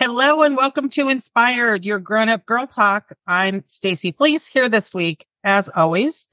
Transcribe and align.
Hello 0.00 0.42
and 0.42 0.56
welcome 0.56 0.88
to 0.88 1.10
Inspired, 1.10 1.84
your 1.84 1.98
grown-up 1.98 2.46
girl 2.46 2.66
talk. 2.66 3.12
I'm 3.26 3.64
Stacy 3.66 4.12
Fleece 4.12 4.46
here 4.46 4.66
this 4.66 4.94
week, 4.94 5.26
as 5.44 5.68
always, 5.68 6.26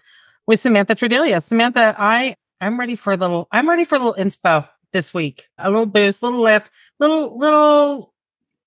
with 0.45 0.61
Samantha 0.61 0.95
Tredelia. 0.95 1.41
Samantha, 1.41 1.93
I 1.97 2.37
I'm 2.61 2.79
ready 2.79 2.95
for 2.95 3.11
a 3.11 3.17
little 3.17 3.49
I'm 3.51 3.67
ready 3.67 3.83
for 3.83 3.95
a 3.95 3.97
little 3.97 4.13
inspo 4.13 4.69
this 4.93 5.13
week. 5.13 5.49
A 5.57 5.69
little 5.69 5.85
boost, 5.85 6.23
a 6.23 6.27
little 6.27 6.39
lift, 6.39 6.71
little 7.01 7.37
little 7.37 8.13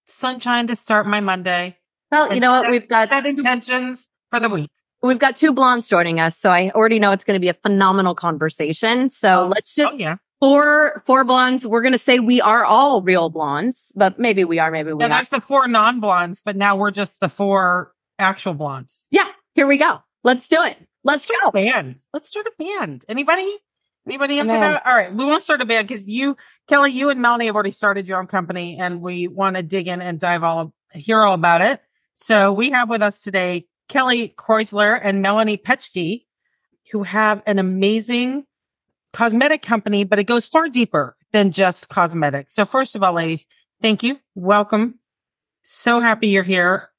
sunshine 0.04 0.66
to 0.66 0.76
start 0.76 1.06
my 1.06 1.20
Monday. 1.20 1.78
Well, 2.12 2.34
you 2.34 2.40
know 2.40 2.50
what? 2.50 2.70
We've 2.70 2.86
got 2.86 3.08
set 3.08 3.24
intentions 3.24 4.10
for 4.28 4.38
the 4.38 4.50
week. 4.50 4.68
We've 5.02 5.18
got 5.18 5.34
two 5.34 5.54
blondes 5.54 5.88
joining 5.88 6.20
us, 6.20 6.38
so 6.38 6.50
I 6.50 6.72
already 6.74 6.98
know 6.98 7.12
it's 7.12 7.24
going 7.24 7.36
to 7.36 7.40
be 7.40 7.48
a 7.48 7.54
phenomenal 7.54 8.14
conversation. 8.14 9.08
So 9.08 9.44
Oh, 9.44 9.48
let's 9.48 9.74
just 9.74 9.94
Oh 9.94 9.96
yeah. 9.96 10.16
Four 10.40 11.02
four 11.06 11.24
blondes. 11.24 11.66
We're 11.66 11.82
going 11.82 11.92
to 11.92 11.98
say 11.98 12.18
we 12.18 12.40
are 12.40 12.64
all 12.64 13.02
real 13.02 13.30
blondes, 13.30 13.92
but 13.96 14.18
maybe 14.18 14.44
we 14.44 14.58
are, 14.58 14.70
maybe 14.70 14.92
we 14.92 15.00
Yeah, 15.00 15.06
are. 15.06 15.08
there's 15.10 15.28
the 15.28 15.40
four 15.40 15.68
non-blondes, 15.68 16.40
but 16.44 16.56
now 16.56 16.76
we're 16.76 16.90
just 16.90 17.20
the 17.20 17.28
four 17.28 17.92
actual 18.18 18.54
blondes. 18.54 19.06
Yeah, 19.10 19.28
here 19.54 19.66
we 19.66 19.78
go. 19.78 20.02
Let's 20.24 20.48
do 20.48 20.62
it. 20.62 20.76
Let's 21.04 21.24
Start 21.24 21.40
go. 21.42 21.48
a 21.48 21.52
band. 21.52 21.96
Let's 22.12 22.28
start 22.28 22.46
a 22.46 22.52
band. 22.62 23.04
Anybody? 23.08 23.50
Anybody 24.06 24.38
in 24.38 24.46
for 24.46 24.52
that? 24.52 24.86
All 24.86 24.94
right. 24.94 25.12
We 25.12 25.24
won't 25.24 25.42
start 25.42 25.60
a 25.60 25.66
band 25.66 25.88
because 25.88 26.06
you, 26.06 26.36
Kelly, 26.68 26.92
you 26.92 27.10
and 27.10 27.20
Melanie 27.22 27.46
have 27.46 27.54
already 27.54 27.70
started 27.70 28.08
your 28.08 28.18
own 28.18 28.26
company 28.26 28.78
and 28.78 29.00
we 29.00 29.28
want 29.28 29.56
to 29.56 29.62
dig 29.62 29.88
in 29.88 30.00
and 30.02 30.18
dive 30.18 30.42
all, 30.42 30.74
hear 30.92 31.20
all 31.22 31.34
about 31.34 31.60
it. 31.62 31.80
So 32.14 32.52
we 32.52 32.70
have 32.70 32.88
with 32.90 33.02
us 33.02 33.20
today 33.20 33.66
Kelly 33.88 34.34
Kreuzler 34.36 34.98
and 35.02 35.22
Melanie 35.22 35.56
Petschke, 35.58 36.24
who 36.92 37.02
have 37.02 37.42
an 37.46 37.58
amazing 37.58 38.44
cosmetic 39.12 39.62
company, 39.62 40.04
but 40.04 40.18
it 40.18 40.24
goes 40.24 40.46
far 40.46 40.68
deeper 40.68 41.16
than 41.32 41.50
just 41.50 41.88
cosmetics. 41.88 42.54
So 42.54 42.64
first 42.64 42.96
of 42.96 43.02
all, 43.02 43.12
ladies, 43.12 43.44
thank 43.80 44.02
you. 44.02 44.18
Welcome. 44.34 44.98
So 45.62 46.00
happy 46.00 46.28
you're 46.28 46.42
here. 46.42 46.90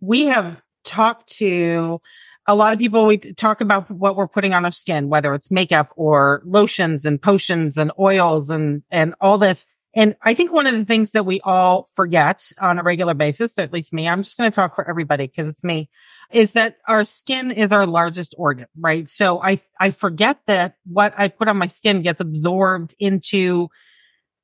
We 0.00 0.26
have 0.26 0.62
talked 0.84 1.36
to 1.38 2.00
a 2.46 2.54
lot 2.54 2.72
of 2.72 2.78
people. 2.78 3.06
We 3.06 3.18
talk 3.18 3.60
about 3.60 3.90
what 3.90 4.16
we're 4.16 4.28
putting 4.28 4.54
on 4.54 4.64
our 4.64 4.72
skin, 4.72 5.08
whether 5.08 5.34
it's 5.34 5.50
makeup 5.50 5.92
or 5.96 6.42
lotions 6.44 7.04
and 7.04 7.20
potions 7.20 7.76
and 7.76 7.92
oils 7.98 8.50
and, 8.50 8.82
and 8.90 9.14
all 9.20 9.38
this. 9.38 9.66
And 9.94 10.14
I 10.22 10.34
think 10.34 10.52
one 10.52 10.68
of 10.68 10.74
the 10.74 10.84
things 10.84 11.10
that 11.12 11.26
we 11.26 11.40
all 11.42 11.88
forget 11.94 12.52
on 12.60 12.78
a 12.78 12.82
regular 12.82 13.14
basis, 13.14 13.58
at 13.58 13.72
least 13.72 13.92
me, 13.92 14.08
I'm 14.08 14.22
just 14.22 14.38
going 14.38 14.50
to 14.50 14.54
talk 14.54 14.76
for 14.76 14.88
everybody 14.88 15.26
because 15.26 15.48
it's 15.48 15.64
me, 15.64 15.90
is 16.30 16.52
that 16.52 16.76
our 16.86 17.04
skin 17.04 17.50
is 17.50 17.72
our 17.72 17.86
largest 17.86 18.34
organ, 18.38 18.66
right? 18.78 19.10
So 19.10 19.42
I, 19.42 19.60
I 19.80 19.90
forget 19.90 20.38
that 20.46 20.76
what 20.86 21.12
I 21.16 21.26
put 21.26 21.48
on 21.48 21.56
my 21.56 21.66
skin 21.66 22.02
gets 22.02 22.20
absorbed 22.20 22.94
into 23.00 23.68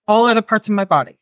all 0.08 0.26
other 0.26 0.42
parts 0.42 0.68
of 0.68 0.74
my 0.74 0.84
body. 0.84 1.18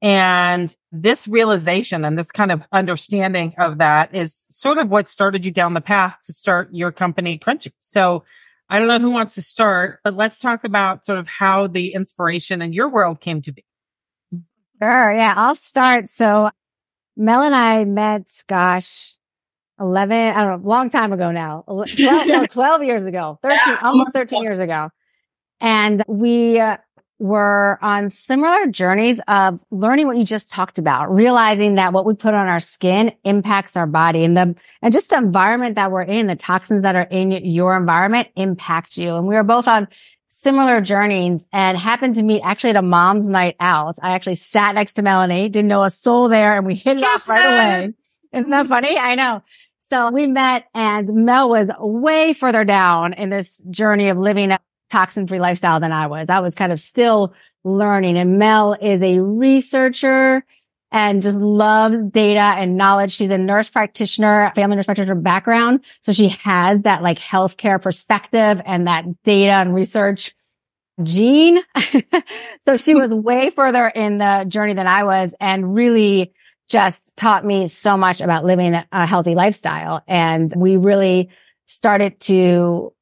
And 0.00 0.74
this 0.90 1.28
realization 1.28 2.04
and 2.04 2.18
this 2.18 2.32
kind 2.32 2.50
of 2.50 2.62
understanding 2.72 3.54
of 3.58 3.78
that 3.78 4.12
is 4.12 4.44
sort 4.48 4.78
of 4.78 4.88
what 4.88 5.08
started 5.08 5.44
you 5.44 5.52
down 5.52 5.74
the 5.74 5.80
path 5.80 6.16
to 6.24 6.32
start 6.32 6.70
your 6.72 6.90
company 6.90 7.38
Crunchi. 7.38 7.70
So 7.78 8.24
I 8.72 8.78
don't 8.78 8.88
know 8.88 8.98
who 8.98 9.10
wants 9.10 9.34
to 9.34 9.42
start, 9.42 10.00
but 10.02 10.16
let's 10.16 10.38
talk 10.38 10.64
about 10.64 11.04
sort 11.04 11.18
of 11.18 11.28
how 11.28 11.66
the 11.66 11.92
inspiration 11.92 12.62
in 12.62 12.72
your 12.72 12.88
world 12.88 13.20
came 13.20 13.42
to 13.42 13.52
be. 13.52 13.66
Sure. 14.82 15.12
Yeah, 15.12 15.34
I'll 15.36 15.54
start. 15.54 16.08
So 16.08 16.48
Mel 17.14 17.42
and 17.42 17.54
I 17.54 17.84
met, 17.84 18.30
gosh, 18.48 19.14
11, 19.78 20.16
I 20.16 20.42
don't 20.42 20.62
know, 20.62 20.66
long 20.68 20.88
time 20.88 21.12
ago 21.12 21.30
now. 21.30 21.64
12, 21.66 22.26
no, 22.26 22.46
12 22.50 22.82
years 22.84 23.04
ago, 23.04 23.38
13, 23.42 23.76
almost 23.82 24.14
13 24.14 24.42
years 24.42 24.58
ago. 24.58 24.88
And 25.60 26.02
we 26.08 26.58
uh, 26.58 26.78
were 27.22 27.78
on 27.80 28.10
similar 28.10 28.66
journeys 28.66 29.20
of 29.28 29.60
learning 29.70 30.08
what 30.08 30.16
you 30.16 30.24
just 30.24 30.50
talked 30.50 30.76
about, 30.78 31.14
realizing 31.14 31.76
that 31.76 31.92
what 31.92 32.04
we 32.04 32.14
put 32.14 32.34
on 32.34 32.48
our 32.48 32.58
skin 32.58 33.12
impacts 33.22 33.76
our 33.76 33.86
body 33.86 34.24
and 34.24 34.36
the, 34.36 34.56
and 34.82 34.92
just 34.92 35.10
the 35.10 35.16
environment 35.16 35.76
that 35.76 35.92
we're 35.92 36.02
in, 36.02 36.26
the 36.26 36.34
toxins 36.34 36.82
that 36.82 36.96
are 36.96 37.02
in 37.02 37.30
your 37.30 37.76
environment 37.76 38.26
impact 38.34 38.96
you. 38.96 39.14
And 39.14 39.28
we 39.28 39.36
were 39.36 39.44
both 39.44 39.68
on 39.68 39.86
similar 40.26 40.80
journeys 40.80 41.46
and 41.52 41.78
happened 41.78 42.16
to 42.16 42.22
meet 42.24 42.42
actually 42.44 42.70
at 42.70 42.76
a 42.76 42.82
mom's 42.82 43.28
night 43.28 43.54
out. 43.60 43.94
I 44.02 44.14
actually 44.14 44.34
sat 44.34 44.74
next 44.74 44.94
to 44.94 45.02
Melanie, 45.02 45.48
didn't 45.48 45.68
know 45.68 45.84
a 45.84 45.90
soul 45.90 46.28
there 46.28 46.56
and 46.56 46.66
we 46.66 46.74
hit 46.76 46.98
it 46.98 47.04
off 47.04 47.28
right 47.28 47.44
away. 47.46 47.92
Isn't 48.32 48.50
that 48.50 48.66
funny? 48.66 48.98
I 48.98 49.14
know. 49.14 49.44
So 49.78 50.10
we 50.10 50.26
met 50.26 50.64
and 50.74 51.24
Mel 51.24 51.48
was 51.48 51.70
way 51.78 52.32
further 52.32 52.64
down 52.64 53.12
in 53.12 53.30
this 53.30 53.58
journey 53.70 54.08
of 54.08 54.18
living 54.18 54.50
toxin 54.92 55.26
free 55.26 55.40
lifestyle 55.40 55.80
than 55.80 55.90
I 55.90 56.06
was. 56.06 56.28
I 56.28 56.40
was 56.40 56.54
kind 56.54 56.70
of 56.70 56.78
still 56.78 57.34
learning 57.64 58.18
and 58.18 58.38
Mel 58.38 58.74
is 58.74 59.00
a 59.02 59.20
researcher 59.20 60.44
and 60.90 61.22
just 61.22 61.38
loves 61.38 61.96
data 62.10 62.40
and 62.40 62.76
knowledge. 62.76 63.12
She's 63.12 63.30
a 63.30 63.38
nurse 63.38 63.70
practitioner, 63.70 64.52
family 64.54 64.76
nurse 64.76 64.84
practitioner 64.84 65.14
background. 65.14 65.84
So 66.00 66.12
she 66.12 66.28
has 66.28 66.82
that 66.82 67.02
like 67.02 67.18
healthcare 67.18 67.80
perspective 67.80 68.60
and 68.64 68.86
that 68.86 69.06
data 69.22 69.52
and 69.52 69.74
research 69.74 70.34
gene. 71.02 71.62
so 72.64 72.76
she 72.76 72.94
was 72.94 73.10
way 73.10 73.48
further 73.48 73.86
in 73.86 74.18
the 74.18 74.44
journey 74.46 74.74
than 74.74 74.86
I 74.86 75.04
was 75.04 75.34
and 75.40 75.74
really 75.74 76.32
just 76.68 77.16
taught 77.16 77.44
me 77.44 77.68
so 77.68 77.96
much 77.96 78.20
about 78.20 78.44
living 78.44 78.74
a 78.92 79.06
healthy 79.06 79.34
lifestyle. 79.34 80.02
And 80.06 80.52
we 80.54 80.76
really 80.76 81.30
started 81.66 82.20
to 82.20 82.92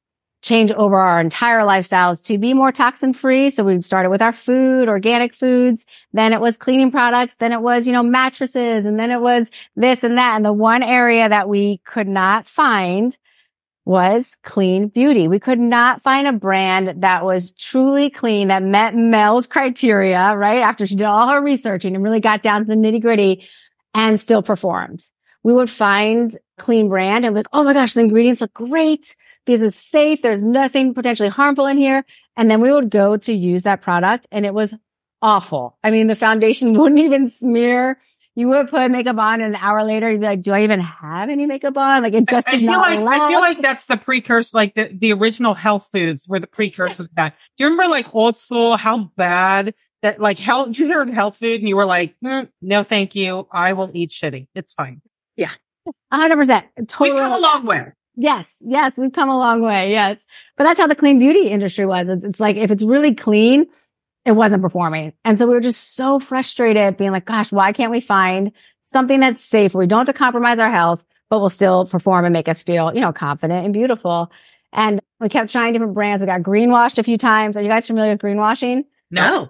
change 0.41 0.71
over 0.71 0.99
our 0.99 1.21
entire 1.21 1.61
lifestyles 1.61 2.23
to 2.25 2.37
be 2.37 2.53
more 2.53 2.71
toxin 2.71 3.13
free. 3.13 3.49
So 3.49 3.63
we 3.63 3.79
started 3.81 4.09
with 4.09 4.21
our 4.21 4.33
food, 4.33 4.87
organic 4.87 5.33
foods. 5.33 5.85
Then 6.13 6.33
it 6.33 6.41
was 6.41 6.57
cleaning 6.57 6.91
products. 6.91 7.35
Then 7.35 7.51
it 7.51 7.61
was, 7.61 7.85
you 7.85 7.93
know, 7.93 8.03
mattresses. 8.03 8.85
And 8.85 8.99
then 8.99 9.11
it 9.11 9.21
was 9.21 9.47
this 9.75 10.03
and 10.03 10.17
that. 10.17 10.35
And 10.35 10.45
the 10.45 10.53
one 10.53 10.81
area 10.81 11.29
that 11.29 11.47
we 11.47 11.77
could 11.85 12.07
not 12.07 12.47
find 12.47 13.15
was 13.85 14.35
clean 14.43 14.87
beauty. 14.87 15.27
We 15.27 15.39
could 15.39 15.59
not 15.59 16.01
find 16.01 16.27
a 16.27 16.33
brand 16.33 17.01
that 17.01 17.23
was 17.25 17.51
truly 17.51 18.09
clean 18.09 18.47
that 18.49 18.63
met 18.63 18.95
Mel's 18.95 19.47
criteria, 19.47 20.35
right? 20.35 20.59
After 20.59 20.85
she 20.85 20.95
did 20.95 21.05
all 21.05 21.27
her 21.29 21.41
researching 21.41 21.95
and 21.95 22.03
really 22.03 22.19
got 22.19 22.41
down 22.41 22.61
to 22.61 22.67
the 22.67 22.75
nitty 22.75 23.01
gritty 23.01 23.47
and 23.93 24.19
still 24.19 24.43
performed. 24.43 25.03
We 25.43 25.53
would 25.53 25.69
find 25.69 26.35
clean 26.57 26.89
brand 26.89 27.25
and 27.25 27.35
like, 27.35 27.47
oh 27.51 27.63
my 27.63 27.73
gosh, 27.73 27.93
the 27.93 28.01
ingredients 28.01 28.41
look 28.41 28.53
great 28.53 29.15
because 29.45 29.61
it's 29.61 29.89
safe. 29.89 30.21
There's 30.21 30.43
nothing 30.43 30.93
potentially 30.93 31.29
harmful 31.29 31.67
in 31.67 31.77
here. 31.77 32.05
And 32.37 32.49
then 32.49 32.61
we 32.61 32.71
would 32.71 32.89
go 32.89 33.17
to 33.17 33.33
use 33.33 33.63
that 33.63 33.81
product 33.81 34.27
and 34.31 34.45
it 34.45 34.53
was 34.53 34.73
awful. 35.21 35.77
I 35.83 35.91
mean, 35.91 36.07
the 36.07 36.15
foundation 36.15 36.73
wouldn't 36.79 36.99
even 36.99 37.27
smear. 37.27 37.99
You 38.33 38.47
would 38.47 38.69
put 38.69 38.89
makeup 38.91 39.17
on 39.17 39.41
and 39.41 39.55
an 39.55 39.61
hour 39.61 39.83
later, 39.83 40.09
you'd 40.09 40.21
be 40.21 40.25
like, 40.25 40.41
do 40.41 40.53
I 40.53 40.63
even 40.63 40.79
have 40.79 41.29
any 41.29 41.45
makeup 41.45 41.75
on? 41.75 42.01
Like 42.03 42.13
it 42.13 42.29
just 42.29 42.47
I 42.47 42.51
did 42.51 42.61
feel 42.61 42.71
not 42.71 43.01
like 43.01 43.21
I 43.21 43.27
feel 43.29 43.41
like 43.41 43.57
that's 43.57 43.87
the 43.87 43.97
precursor, 43.97 44.55
like 44.55 44.73
the, 44.73 44.89
the 44.93 45.11
original 45.11 45.53
health 45.53 45.89
foods 45.91 46.29
were 46.29 46.39
the 46.39 46.47
precursor 46.47 47.03
to 47.03 47.09
that. 47.15 47.35
Do 47.57 47.65
you 47.65 47.71
remember 47.71 47.91
like 47.91 48.15
old 48.15 48.37
school 48.37 48.77
how 48.77 49.11
bad 49.17 49.73
that 50.01 50.21
like 50.21 50.39
health 50.39 50.79
you 50.79 50.91
heard 50.91 51.09
health 51.09 51.37
food 51.37 51.59
and 51.59 51.67
you 51.67 51.75
were 51.75 51.85
like, 51.85 52.15
"Mm, 52.23 52.49
no, 52.61 52.83
thank 52.83 53.15
you. 53.15 53.47
I 53.51 53.73
will 53.73 53.91
eat 53.93 54.09
shitty. 54.09 54.47
It's 54.55 54.73
fine. 54.73 55.01
Yeah. 55.35 55.51
A 56.11 56.15
hundred 56.15 56.37
percent. 56.37 56.67
We've 56.77 56.87
Totally. 56.87 57.17
come 57.17 57.33
a 57.33 57.37
long 57.39 57.65
way. 57.65 57.91
Yes. 58.21 58.57
Yes. 58.61 58.99
We've 58.99 59.11
come 59.11 59.29
a 59.29 59.37
long 59.37 59.63
way. 59.63 59.89
Yes. 59.89 60.23
But 60.55 60.65
that's 60.65 60.79
how 60.79 60.85
the 60.85 60.95
clean 60.95 61.17
beauty 61.17 61.47
industry 61.47 61.87
was. 61.87 62.07
It's, 62.07 62.23
it's 62.23 62.39
like, 62.39 62.55
if 62.55 62.69
it's 62.69 62.83
really 62.83 63.15
clean, 63.15 63.65
it 64.25 64.33
wasn't 64.33 64.61
performing. 64.61 65.13
And 65.25 65.39
so 65.39 65.47
we 65.47 65.55
were 65.55 65.59
just 65.59 65.95
so 65.95 66.19
frustrated 66.19 66.97
being 66.97 67.09
like, 67.09 67.25
gosh, 67.25 67.51
why 67.51 67.73
can't 67.73 67.91
we 67.91 67.99
find 67.99 68.51
something 68.85 69.21
that's 69.21 69.43
safe? 69.43 69.73
We 69.73 69.87
don't 69.87 70.05
have 70.05 70.13
to 70.15 70.19
compromise 70.19 70.59
our 70.59 70.69
health, 70.69 71.03
but 71.31 71.39
will 71.39 71.49
still 71.49 71.83
perform 71.85 72.25
and 72.25 72.33
make 72.33 72.47
us 72.47 72.61
feel, 72.61 72.93
you 72.93 73.01
know, 73.01 73.11
confident 73.11 73.65
and 73.65 73.73
beautiful. 73.73 74.31
And 74.71 75.01
we 75.19 75.27
kept 75.27 75.51
trying 75.51 75.73
different 75.73 75.95
brands. 75.95 76.21
We 76.21 76.27
got 76.27 76.41
greenwashed 76.41 76.99
a 76.99 77.03
few 77.03 77.17
times. 77.17 77.57
Are 77.57 77.61
you 77.63 77.69
guys 77.69 77.87
familiar 77.87 78.11
with 78.11 78.21
greenwashing? 78.21 78.83
No. 79.09 79.49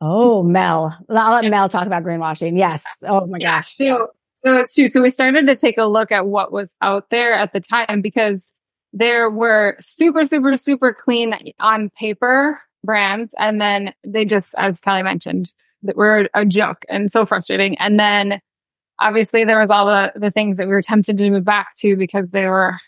Oh, 0.00 0.42
Mel. 0.42 0.92
I'll 1.08 1.34
let 1.34 1.48
Mel 1.48 1.68
talk 1.68 1.86
about 1.86 2.02
greenwashing. 2.02 2.58
Yes. 2.58 2.82
Oh 3.02 3.26
my 3.26 3.38
gosh. 3.38 3.76
So, 3.76 4.08
so 4.38 4.56
it's 4.56 4.74
true. 4.74 4.88
So 4.88 5.02
we 5.02 5.10
started 5.10 5.48
to 5.48 5.56
take 5.56 5.78
a 5.78 5.84
look 5.84 6.12
at 6.12 6.26
what 6.26 6.52
was 6.52 6.72
out 6.80 7.10
there 7.10 7.32
at 7.32 7.52
the 7.52 7.60
time 7.60 8.00
because 8.00 8.54
there 8.92 9.28
were 9.28 9.76
super, 9.80 10.24
super, 10.24 10.56
super 10.56 10.92
clean 10.92 11.34
on 11.58 11.90
paper 11.90 12.60
brands. 12.84 13.34
And 13.36 13.60
then 13.60 13.94
they 14.06 14.24
just, 14.24 14.54
as 14.56 14.80
Kelly 14.80 15.02
mentioned, 15.02 15.52
that 15.82 15.96
were 15.96 16.28
a 16.34 16.44
joke 16.44 16.84
and 16.88 17.10
so 17.10 17.26
frustrating. 17.26 17.76
And 17.78 17.98
then 17.98 18.40
obviously 19.00 19.44
there 19.44 19.58
was 19.58 19.70
all 19.70 19.86
the, 19.86 20.12
the 20.14 20.30
things 20.30 20.56
that 20.56 20.68
we 20.68 20.72
were 20.72 20.82
tempted 20.82 21.18
to 21.18 21.30
move 21.30 21.44
back 21.44 21.70
to 21.78 21.96
because 21.96 22.30
they 22.30 22.46
were, 22.46 22.78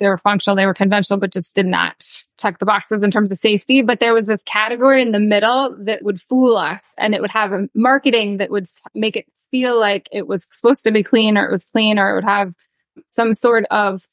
they 0.00 0.08
were 0.08 0.18
functional, 0.18 0.56
they 0.56 0.66
were 0.66 0.74
conventional, 0.74 1.20
but 1.20 1.32
just 1.32 1.54
did 1.54 1.66
not 1.66 2.04
check 2.38 2.58
the 2.58 2.66
boxes 2.66 3.04
in 3.04 3.12
terms 3.12 3.30
of 3.30 3.38
safety. 3.38 3.82
But 3.82 4.00
there 4.00 4.12
was 4.12 4.26
this 4.26 4.42
category 4.42 5.02
in 5.02 5.12
the 5.12 5.20
middle 5.20 5.76
that 5.84 6.02
would 6.02 6.20
fool 6.20 6.56
us 6.56 6.84
and 6.98 7.14
it 7.14 7.20
would 7.20 7.30
have 7.30 7.52
a 7.52 7.68
marketing 7.76 8.38
that 8.38 8.50
would 8.50 8.66
make 8.92 9.14
it 9.14 9.26
feel 9.50 9.78
like 9.78 10.08
it 10.12 10.26
was 10.26 10.46
supposed 10.50 10.84
to 10.84 10.90
be 10.90 11.02
clean 11.02 11.36
or 11.36 11.46
it 11.46 11.50
was 11.50 11.64
clean 11.64 11.98
or 11.98 12.10
it 12.10 12.14
would 12.16 12.24
have 12.24 12.54
some 13.08 13.34
sort 13.34 13.64
of 13.70 14.06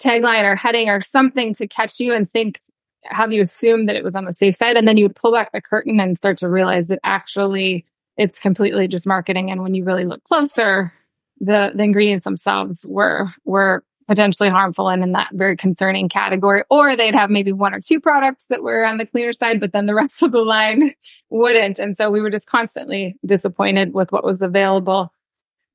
tagline 0.00 0.44
or 0.44 0.56
heading 0.56 0.88
or 0.88 1.00
something 1.00 1.54
to 1.54 1.66
catch 1.66 2.00
you 2.00 2.14
and 2.14 2.30
think, 2.30 2.60
have 3.04 3.32
you 3.32 3.42
assume 3.42 3.86
that 3.86 3.96
it 3.96 4.04
was 4.04 4.14
on 4.14 4.24
the 4.24 4.32
safe 4.32 4.56
side. 4.56 4.76
And 4.76 4.86
then 4.86 4.96
you 4.96 5.04
would 5.04 5.16
pull 5.16 5.32
back 5.32 5.52
the 5.52 5.60
curtain 5.60 6.00
and 6.00 6.18
start 6.18 6.38
to 6.38 6.48
realize 6.48 6.88
that 6.88 7.00
actually 7.04 7.84
it's 8.16 8.40
completely 8.40 8.88
just 8.88 9.06
marketing. 9.06 9.50
And 9.50 9.62
when 9.62 9.74
you 9.74 9.84
really 9.84 10.04
look 10.04 10.22
closer, 10.24 10.92
the, 11.40 11.70
the 11.74 11.84
ingredients 11.84 12.24
themselves 12.24 12.84
were, 12.88 13.28
were 13.44 13.84
potentially 14.08 14.48
harmful 14.48 14.88
and 14.88 15.02
in 15.02 15.12
that 15.12 15.28
very 15.32 15.56
concerning 15.56 16.08
category. 16.08 16.64
Or 16.70 16.96
they'd 16.96 17.14
have 17.14 17.30
maybe 17.30 17.52
one 17.52 17.74
or 17.74 17.80
two 17.80 18.00
products 18.00 18.46
that 18.48 18.62
were 18.62 18.84
on 18.84 18.96
the 18.96 19.06
cleaner 19.06 19.32
side, 19.32 19.60
but 19.60 19.72
then 19.72 19.86
the 19.86 19.94
rest 20.02 20.22
of 20.22 20.32
the 20.32 20.42
line 20.42 20.92
wouldn't. 21.30 21.78
And 21.78 21.96
so 21.96 22.10
we 22.10 22.20
were 22.20 22.30
just 22.30 22.48
constantly 22.48 23.16
disappointed 23.24 23.92
with 23.94 24.10
what 24.10 24.24
was 24.24 24.42
available 24.42 25.12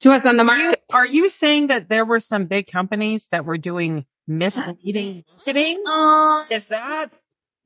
to 0.02 0.12
us 0.12 0.26
on 0.26 0.36
the 0.38 0.44
market. 0.44 0.84
Are 0.92 1.06
you 1.06 1.30
saying 1.30 1.68
that 1.68 1.88
there 1.88 2.04
were 2.06 2.20
some 2.20 2.46
big 2.46 2.68
companies 2.68 3.28
that 3.30 3.46
were 3.46 3.58
doing 3.58 4.06
misleading 4.28 5.24
marketing? 5.30 5.84
Uh, 5.88 6.46
Is 6.50 6.68
that? 6.68 7.12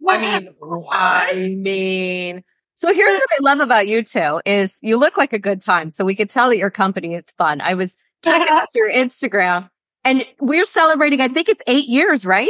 I 0.08 0.16
I 0.16 0.40
mean, 0.40 0.50
mean, 0.62 0.84
I 0.92 1.34
mean, 1.58 2.44
so 2.76 2.94
here's 2.94 3.20
what 3.20 3.30
I 3.32 3.38
love 3.42 3.60
about 3.62 3.88
you 3.88 4.04
two 4.04 4.42
is 4.46 4.78
you 4.82 4.98
look 4.98 5.18
like 5.18 5.34
a 5.34 5.40
good 5.40 5.62
time. 5.62 5.90
So 5.90 6.06
we 6.06 6.14
could 6.14 6.30
tell 6.30 6.50
that 6.50 6.58
your 6.58 6.70
company 6.70 7.16
is 7.16 7.26
fun. 7.38 7.62
I 7.62 7.74
was 7.74 7.98
checking 8.24 8.48
out 8.52 8.68
your 8.76 8.92
Instagram 8.92 9.70
and 10.08 10.26
we're 10.40 10.66
celebrating, 10.66 11.20
I 11.20 11.28
think 11.28 11.50
it's 11.50 11.62
eight 11.68 11.88
years, 11.88 12.26
right? 12.26 12.50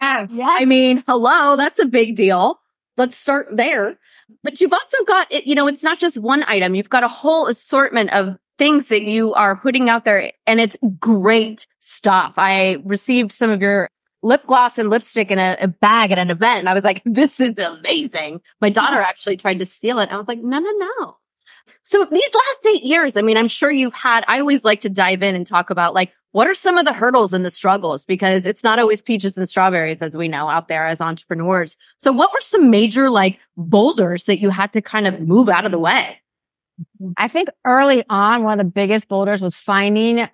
Yes. 0.00 0.30
I 0.40 0.64
mean, 0.66 1.02
hello, 1.08 1.56
that's 1.56 1.80
a 1.80 1.86
big 1.86 2.14
deal. 2.14 2.60
Let's 2.96 3.16
start 3.16 3.48
there. 3.50 3.98
But 4.44 4.60
you've 4.60 4.72
also 4.72 5.04
got 5.04 5.32
it, 5.32 5.46
you 5.46 5.56
know, 5.56 5.66
it's 5.66 5.82
not 5.82 5.98
just 5.98 6.16
one 6.16 6.44
item. 6.46 6.76
You've 6.76 6.88
got 6.88 7.02
a 7.02 7.08
whole 7.08 7.48
assortment 7.48 8.12
of 8.12 8.36
things 8.56 8.88
that 8.88 9.02
you 9.02 9.34
are 9.34 9.56
putting 9.56 9.90
out 9.90 10.04
there 10.04 10.30
and 10.46 10.60
it's 10.60 10.76
great 11.00 11.66
stuff. 11.80 12.34
I 12.36 12.78
received 12.84 13.32
some 13.32 13.50
of 13.50 13.60
your 13.60 13.88
lip 14.22 14.46
gloss 14.46 14.78
and 14.78 14.88
lipstick 14.88 15.30
in 15.30 15.40
a, 15.40 15.56
a 15.60 15.68
bag 15.68 16.12
at 16.12 16.18
an 16.18 16.30
event 16.30 16.60
and 16.60 16.68
I 16.68 16.74
was 16.74 16.84
like, 16.84 17.02
this 17.04 17.40
is 17.40 17.58
amazing. 17.58 18.42
My 18.60 18.70
daughter 18.70 19.00
actually 19.00 19.38
tried 19.38 19.58
to 19.58 19.66
steal 19.66 19.98
it. 19.98 20.12
I 20.12 20.16
was 20.16 20.28
like, 20.28 20.40
no, 20.40 20.60
no, 20.60 20.70
no. 20.70 21.16
So 21.82 22.04
these 22.04 22.34
last 22.34 22.66
eight 22.66 22.84
years, 22.84 23.16
I 23.16 23.22
mean, 23.22 23.36
I'm 23.36 23.48
sure 23.48 23.70
you've 23.70 23.94
had, 23.94 24.24
I 24.28 24.40
always 24.40 24.64
like 24.64 24.82
to 24.82 24.88
dive 24.88 25.24
in 25.24 25.34
and 25.34 25.46
talk 25.46 25.70
about 25.70 25.94
like, 25.94 26.12
what 26.36 26.46
are 26.46 26.52
some 26.52 26.76
of 26.76 26.84
the 26.84 26.92
hurdles 26.92 27.32
and 27.32 27.46
the 27.46 27.50
struggles? 27.50 28.04
Because 28.04 28.44
it's 28.44 28.62
not 28.62 28.78
always 28.78 29.00
peaches 29.00 29.38
and 29.38 29.48
strawberries 29.48 29.96
as 30.02 30.12
we 30.12 30.28
know 30.28 30.50
out 30.50 30.68
there 30.68 30.84
as 30.84 31.00
entrepreneurs. 31.00 31.78
So 31.96 32.12
what 32.12 32.30
were 32.30 32.42
some 32.42 32.68
major 32.68 33.08
like 33.08 33.40
boulders 33.56 34.26
that 34.26 34.38
you 34.38 34.50
had 34.50 34.70
to 34.74 34.82
kind 34.82 35.06
of 35.06 35.18
move 35.18 35.48
out 35.48 35.64
of 35.64 35.70
the 35.70 35.78
way? 35.78 36.20
I 37.16 37.28
think 37.28 37.48
early 37.64 38.04
on, 38.10 38.42
one 38.42 38.60
of 38.60 38.66
the 38.66 38.70
biggest 38.70 39.08
boulders 39.08 39.40
was 39.40 39.56
finding 39.56 40.28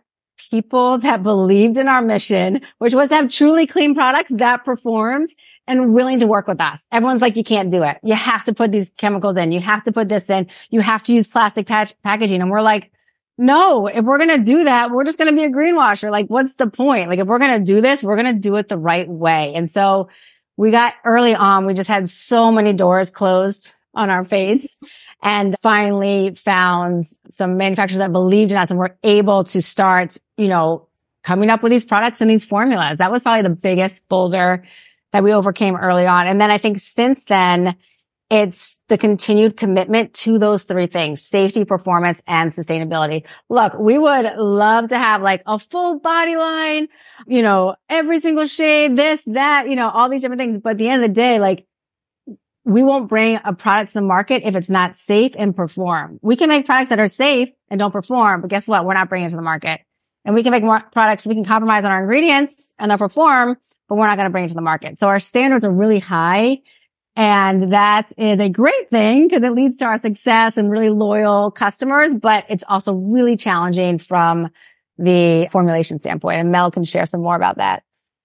people 0.51 0.99
that 0.99 1.23
believed 1.23 1.77
in 1.77 1.87
our 1.87 2.03
mission, 2.03 2.63
which 2.79 2.95
was 2.95 3.11
to 3.11 3.15
have 3.15 3.31
truly 3.31 3.69
clean 3.69 3.95
products 3.95 4.33
that 4.33 4.65
performs 4.65 5.37
and 5.69 5.95
willing 5.95 6.19
to 6.19 6.27
work 6.27 6.49
with 6.49 6.61
us. 6.61 6.85
Everyone's 6.91 7.23
like, 7.23 7.37
you 7.37 7.45
can't 7.45 7.71
do 7.71 7.85
it. 7.85 7.99
You 8.03 8.17
have 8.17 8.43
to 8.47 8.53
put 8.53 8.73
these 8.73 8.91
chemicals 8.99 9.37
in. 9.37 9.53
You 9.53 9.61
have 9.61 9.85
to 9.85 9.93
put 9.93 10.09
this 10.09 10.29
in. 10.31 10.49
You 10.71 10.81
have 10.81 11.05
to 11.05 11.15
use 11.15 11.31
plastic 11.31 11.69
patch- 11.69 11.95
packaging. 12.03 12.43
And 12.43 12.51
we're 12.51 12.61
like, 12.61 12.91
no, 13.39 13.87
if 13.87 14.05
we're 14.05 14.19
going 14.19 14.37
to 14.37 14.45
do 14.45 14.65
that, 14.65 14.91
we're 14.91 15.05
just 15.05 15.19
going 15.19 15.31
to 15.31 15.37
be 15.37 15.45
a 15.45 15.51
greenwasher. 15.51 16.11
Like, 16.11 16.27
what's 16.27 16.55
the 16.55 16.69
point? 16.69 17.09
Like, 17.09 17.19
if 17.19 17.27
we're 17.27 17.39
going 17.39 17.59
to 17.59 17.65
do 17.65 17.81
this, 17.81 18.03
we're 18.03 18.17
going 18.21 18.35
to 18.35 18.41
do 18.41 18.57
it 18.57 18.69
the 18.69 18.79
right 18.79 19.09
way. 19.09 19.55
And 19.55 19.71
so 19.71 20.09
we 20.57 20.71
got 20.71 20.95
early 21.05 21.35
on, 21.35 21.67
we 21.67 21.75
just 21.75 21.89
had 21.89 22.09
so 22.09 22.53
many 22.53 22.73
doors 22.73 23.11
closed 23.11 23.75
on 23.95 24.11
our 24.11 24.25
face 24.25 24.77
and 25.23 25.57
finally 25.61 26.35
found 26.35 27.05
some 27.29 27.57
manufacturers 27.57 27.99
that 27.99 28.13
believed 28.13 28.51
in 28.51 28.57
us 28.57 28.71
and 28.71 28.79
were 28.79 28.97
able 29.03 29.45
to 29.45 29.63
start, 29.63 30.17
you 30.37 30.49
know, 30.49 30.89
coming 31.23 31.51
up 31.51 31.63
with 31.63 31.71
these 31.71 31.85
products 31.85 32.21
and 32.21 32.31
these 32.31 32.45
formulas. 32.45 32.99
That 32.99 33.13
was 33.13 33.23
probably 33.23 33.49
the 33.49 33.61
biggest 33.63 34.07
boulder 34.09 34.65
that 35.13 35.23
we 35.23 35.33
overcame 35.33 35.77
early 35.77 36.07
on. 36.07 36.27
And 36.27 36.41
then 36.41 36.51
I 36.51 36.59
think 36.59 36.79
since 36.81 37.23
then, 37.25 37.77
it's 38.33 38.81
the 38.89 38.97
continued 38.97 39.59
commitment 39.59 40.15
to 40.15 40.39
those 40.39 40.65
three 40.65 40.87
things, 40.87 41.21
safety, 41.21 41.67
performance, 41.67 42.23
and 42.27 42.51
sustainability. 42.51 43.25
Look, 43.51 43.75
we 43.79 43.99
would 43.99 44.25
love 44.39 44.89
to 44.89 44.99
have 44.99 45.21
like 45.21 45.43
a 45.47 45.59
full 45.59 45.99
body 45.99 46.37
line, 46.37 46.89
you 47.27 47.43
know, 47.43 47.77
every 47.91 48.21
single 48.21 48.47
shade, 48.47 48.97
this, 48.97 49.23
that, 49.25 49.69
you 49.69 49.77
know, 49.77 49.91
all 49.91 50.09
these 50.09 50.23
different 50.23 50.41
things. 50.41 50.57
But 50.57 50.71
at 50.71 50.79
the 50.79 50.89
end 50.89 51.05
of 51.05 51.11
the 51.11 51.15
day, 51.15 51.41
like 51.41 51.67
we 52.65 52.83
won't 52.83 53.11
bring 53.11 53.39
a 53.45 53.53
product 53.53 53.91
to 53.91 53.95
the 53.99 54.07
market 54.07 54.45
if 54.47 54.57
it's 54.57 54.71
not 54.71 54.97
safe 54.97 55.33
and 55.37 55.55
perform. 55.55 56.19
We 56.23 56.37
can 56.37 56.49
make 56.49 56.65
products 56.65 56.89
that 56.89 57.01
are 57.01 57.09
safe 57.09 57.51
and 57.69 57.79
don't 57.79 57.93
perform, 57.93 58.41
but 58.41 58.49
guess 58.49 58.67
what? 58.67 58.87
We're 58.87 58.95
not 58.95 59.11
bringing 59.11 59.27
it 59.27 59.31
to 59.31 59.37
the 59.37 59.43
market. 59.43 59.83
And 60.25 60.35
we 60.35 60.43
can 60.43 60.53
make 60.53 60.65
more 60.65 60.81
products. 60.91 61.27
We 61.27 61.35
can 61.35 61.45
compromise 61.45 61.85
on 61.85 61.91
our 61.91 62.01
ingredients 62.01 62.73
and 62.79 62.91
they'll 62.91 62.97
perform, 62.97 63.59
but 63.91 63.97
we're 63.97 64.07
not 64.07 64.17
going 64.17 64.25
to 64.25 64.33
bring 64.33 64.47
it 64.47 64.49
to 64.49 64.55
the 64.55 64.63
market. 64.63 64.99
So 65.01 65.09
our 65.09 65.21
standards 65.21 65.67
are 65.67 65.71
really 65.71 65.99
high. 65.99 66.61
And 67.15 67.73
that 67.73 68.11
is 68.17 68.41
a 68.41 68.49
great 68.49 68.89
thing 68.91 69.29
because 69.29 69.43
it 69.43 69.53
leads 69.53 69.77
to 69.77 69.85
our 69.85 69.99
success 69.99 70.57
and 70.57 70.71
really 70.71 70.89
loyal 70.89 71.51
customers, 71.51 72.15
but 72.15 72.45
it's 72.49 72.65
also 72.67 72.95
really 72.95 73.37
challenging 73.37 73.99
from 73.99 74.49
the 74.97 75.47
formulation 75.51 75.99
standpoint. 75.99 76.41
And 76.41 76.51
Mel 76.51 76.71
can 76.71 76.85
share 76.85 77.05
some 77.05 77.23
more 77.23 77.37
about 77.37 77.59
that. 77.59 77.83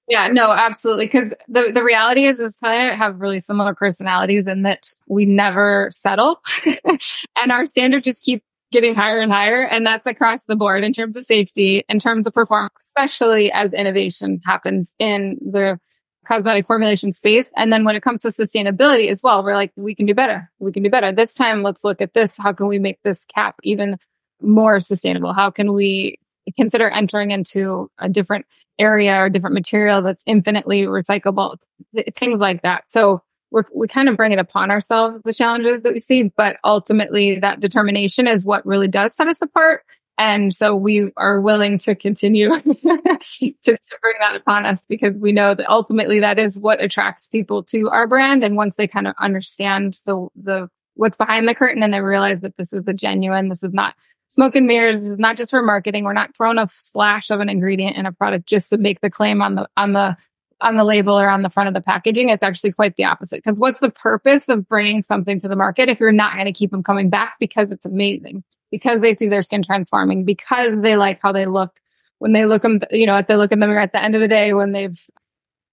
Yeah, 0.08 0.30
no, 0.30 0.52
absolutely. 0.52 1.10
Cause 1.10 1.36
the, 1.50 1.72
the 1.74 1.84
reality 1.84 2.26
is, 2.26 2.40
is 2.40 2.58
of 2.64 2.98
have 2.98 3.20
really 3.20 3.42
similar 3.42 3.76
personalities 3.76 4.48
in 4.48 4.62
that 4.62 4.84
we 5.06 5.26
never 5.26 5.90
settle 5.92 6.40
and 7.36 7.52
our 7.52 7.66
standard 7.66 8.04
just 8.04 8.24
keep 8.24 8.42
getting 8.72 8.96
higher 8.96 9.20
and 9.20 9.32
higher. 9.32 9.66
And 9.66 9.86
that's 9.86 10.06
across 10.06 10.44
the 10.44 10.56
board 10.56 10.86
in 10.86 10.94
terms 10.94 11.18
of 11.18 11.26
safety, 11.26 11.84
in 11.90 12.00
terms 12.00 12.26
of 12.26 12.34
performance, 12.34 12.74
especially 12.84 13.52
as 13.52 13.74
innovation 13.74 14.40
happens 14.46 14.94
in 14.98 15.38
the 15.42 15.78
cosmetic 16.28 16.68
formulation 16.68 17.12
space. 17.12 17.50
And 17.56 17.72
then 17.72 17.86
when 17.86 17.96
it 17.96 18.04
comes 18.04 18.22
to 18.24 18.30
sustainability 18.30 19.10
as 19.10 19.22
well, 19.24 19.44
we're 19.44 19.56
like, 19.56 19.72
we 19.76 19.96
can 19.96 20.06
do 20.06 20.14
better. 20.14 20.52
We 20.60 20.72
can 20.72 20.84
do 20.84 20.90
better. 20.90 21.12
This 21.12 21.34
time, 21.34 21.64
let's 21.64 21.84
look 21.84 22.02
at 22.02 22.14
this. 22.14 22.38
How 22.38 22.54
can 22.54 22.68
we 22.68 22.80
make 22.80 23.02
this 23.04 23.26
cap 23.26 23.56
even 23.64 23.98
more 24.42 24.80
sustainable? 24.80 25.34
How 25.34 25.50
can 25.50 25.74
we 25.74 26.20
consider 26.56 26.90
entering 26.90 27.32
into 27.32 27.90
a 27.98 28.10
different 28.10 28.46
area 28.78 29.16
or 29.16 29.30
different 29.30 29.54
material 29.54 30.02
that's 30.02 30.24
infinitely 30.28 30.84
recyclable? 30.84 31.58
Things 32.16 32.40
like 32.40 32.62
that. 32.64 32.90
So 32.90 33.24
we're, 33.50 33.64
we 33.74 33.88
kind 33.88 34.10
of 34.10 34.18
bring 34.18 34.34
it 34.34 34.40
upon 34.40 34.72
ourselves, 34.72 35.20
the 35.24 35.34
challenges 35.34 35.82
that 35.82 35.94
we 35.94 36.00
see, 36.00 36.24
but 36.24 36.58
ultimately 36.64 37.40
that 37.40 37.62
determination 37.62 38.28
is 38.28 38.44
what 38.44 38.66
really 38.66 38.90
does 38.90 39.16
set 39.16 39.28
us 39.28 39.42
apart. 39.42 39.84
And 40.18 40.54
so 40.54 40.76
we 40.76 41.12
are 41.16 41.40
willing 41.40 41.78
to 41.80 41.94
continue 41.94 42.50
to, 42.60 43.54
to 43.62 43.78
bring 44.02 44.16
that 44.20 44.36
upon 44.36 44.66
us 44.66 44.84
because 44.90 45.16
we 45.16 45.32
know 45.32 45.54
that 45.54 45.70
ultimately 45.70 46.22
that 46.22 46.40
is 46.40 46.58
what 46.58 46.82
attracts 46.82 47.28
people 47.28 47.64
to 47.66 47.90
our 47.90 48.08
brand. 48.08 48.44
And 48.44 48.56
once 48.56 48.76
they 48.76 48.88
kind 48.88 49.08
of 49.08 49.14
understand 49.20 50.00
the, 50.06 50.28
the, 50.36 50.70
what's 50.96 51.18
behind 51.18 51.48
the 51.48 51.54
curtain 51.54 51.84
and 51.84 51.94
they 51.94 52.02
realize 52.02 52.42
that 52.42 52.58
this 52.58 52.74
is 52.74 52.88
a 52.88 52.94
genuine, 52.94 53.50
this 53.50 53.64
is 53.64 53.74
not 53.74 53.94
smoke 54.28 54.56
and 54.56 54.66
mirrors. 54.66 55.00
This 55.00 55.10
is 55.10 55.20
not 55.20 55.38
just 55.38 55.52
for 55.52 55.62
marketing. 55.62 56.04
We're 56.04 56.14
not 56.14 56.36
throwing 56.36 56.58
a 56.58 56.68
splash 56.72 57.30
of 57.30 57.40
an 57.40 57.50
ingredient 57.50 57.96
in 57.96 58.08
a 58.08 58.12
product 58.12 58.48
just 58.48 58.72
to 58.72 58.78
make 58.78 59.02
the 59.02 59.12
claim 59.12 59.44
on 59.44 59.54
the, 59.54 59.70
on 59.78 59.94
the, 59.94 60.18
on 60.60 60.78
the 60.78 60.84
label 60.84 61.20
or 61.20 61.30
on 61.30 61.44
the 61.44 61.50
front 61.52 61.68
of 61.68 61.76
the 61.76 61.82
packaging. 61.82 62.30
It's 62.30 62.42
actually 62.42 62.72
quite 62.72 62.96
the 62.96 63.06
opposite. 63.06 63.44
Because 63.44 63.60
what's 63.60 63.80
the 63.80 63.92
purpose 63.92 64.50
of 64.50 64.68
bringing 64.68 65.04
something 65.04 65.40
to 65.42 65.48
the 65.48 65.56
market 65.56 65.90
if 65.90 66.00
you're 66.00 66.12
not 66.12 66.34
going 66.34 66.46
to 66.46 66.54
keep 66.54 66.72
them 66.72 66.82
coming 66.82 67.12
back 67.12 67.36
because 67.40 67.72
it's 67.72 67.86
amazing? 67.86 68.44
Because 68.72 69.02
they 69.02 69.16
see 69.16 69.28
their 69.28 69.42
skin 69.42 69.64
transforming, 69.64 70.26
because 70.26 70.82
they 70.82 70.96
like 70.96 71.20
how 71.22 71.32
they 71.32 71.46
look 71.46 71.80
when 72.20 72.34
they 72.34 72.46
look 72.46 72.64
them, 72.64 72.82
you 72.92 73.06
know, 73.06 73.18
if 73.18 73.28
they 73.28 73.36
look 73.36 73.52
in 73.52 73.60
the 73.60 73.68
mirror 73.68 73.80
at 73.80 73.92
the 73.92 74.04
end 74.04 74.16
of 74.16 74.22
the 74.22 74.28
day 74.28 74.54
when 74.54 74.72
they've 74.72 75.00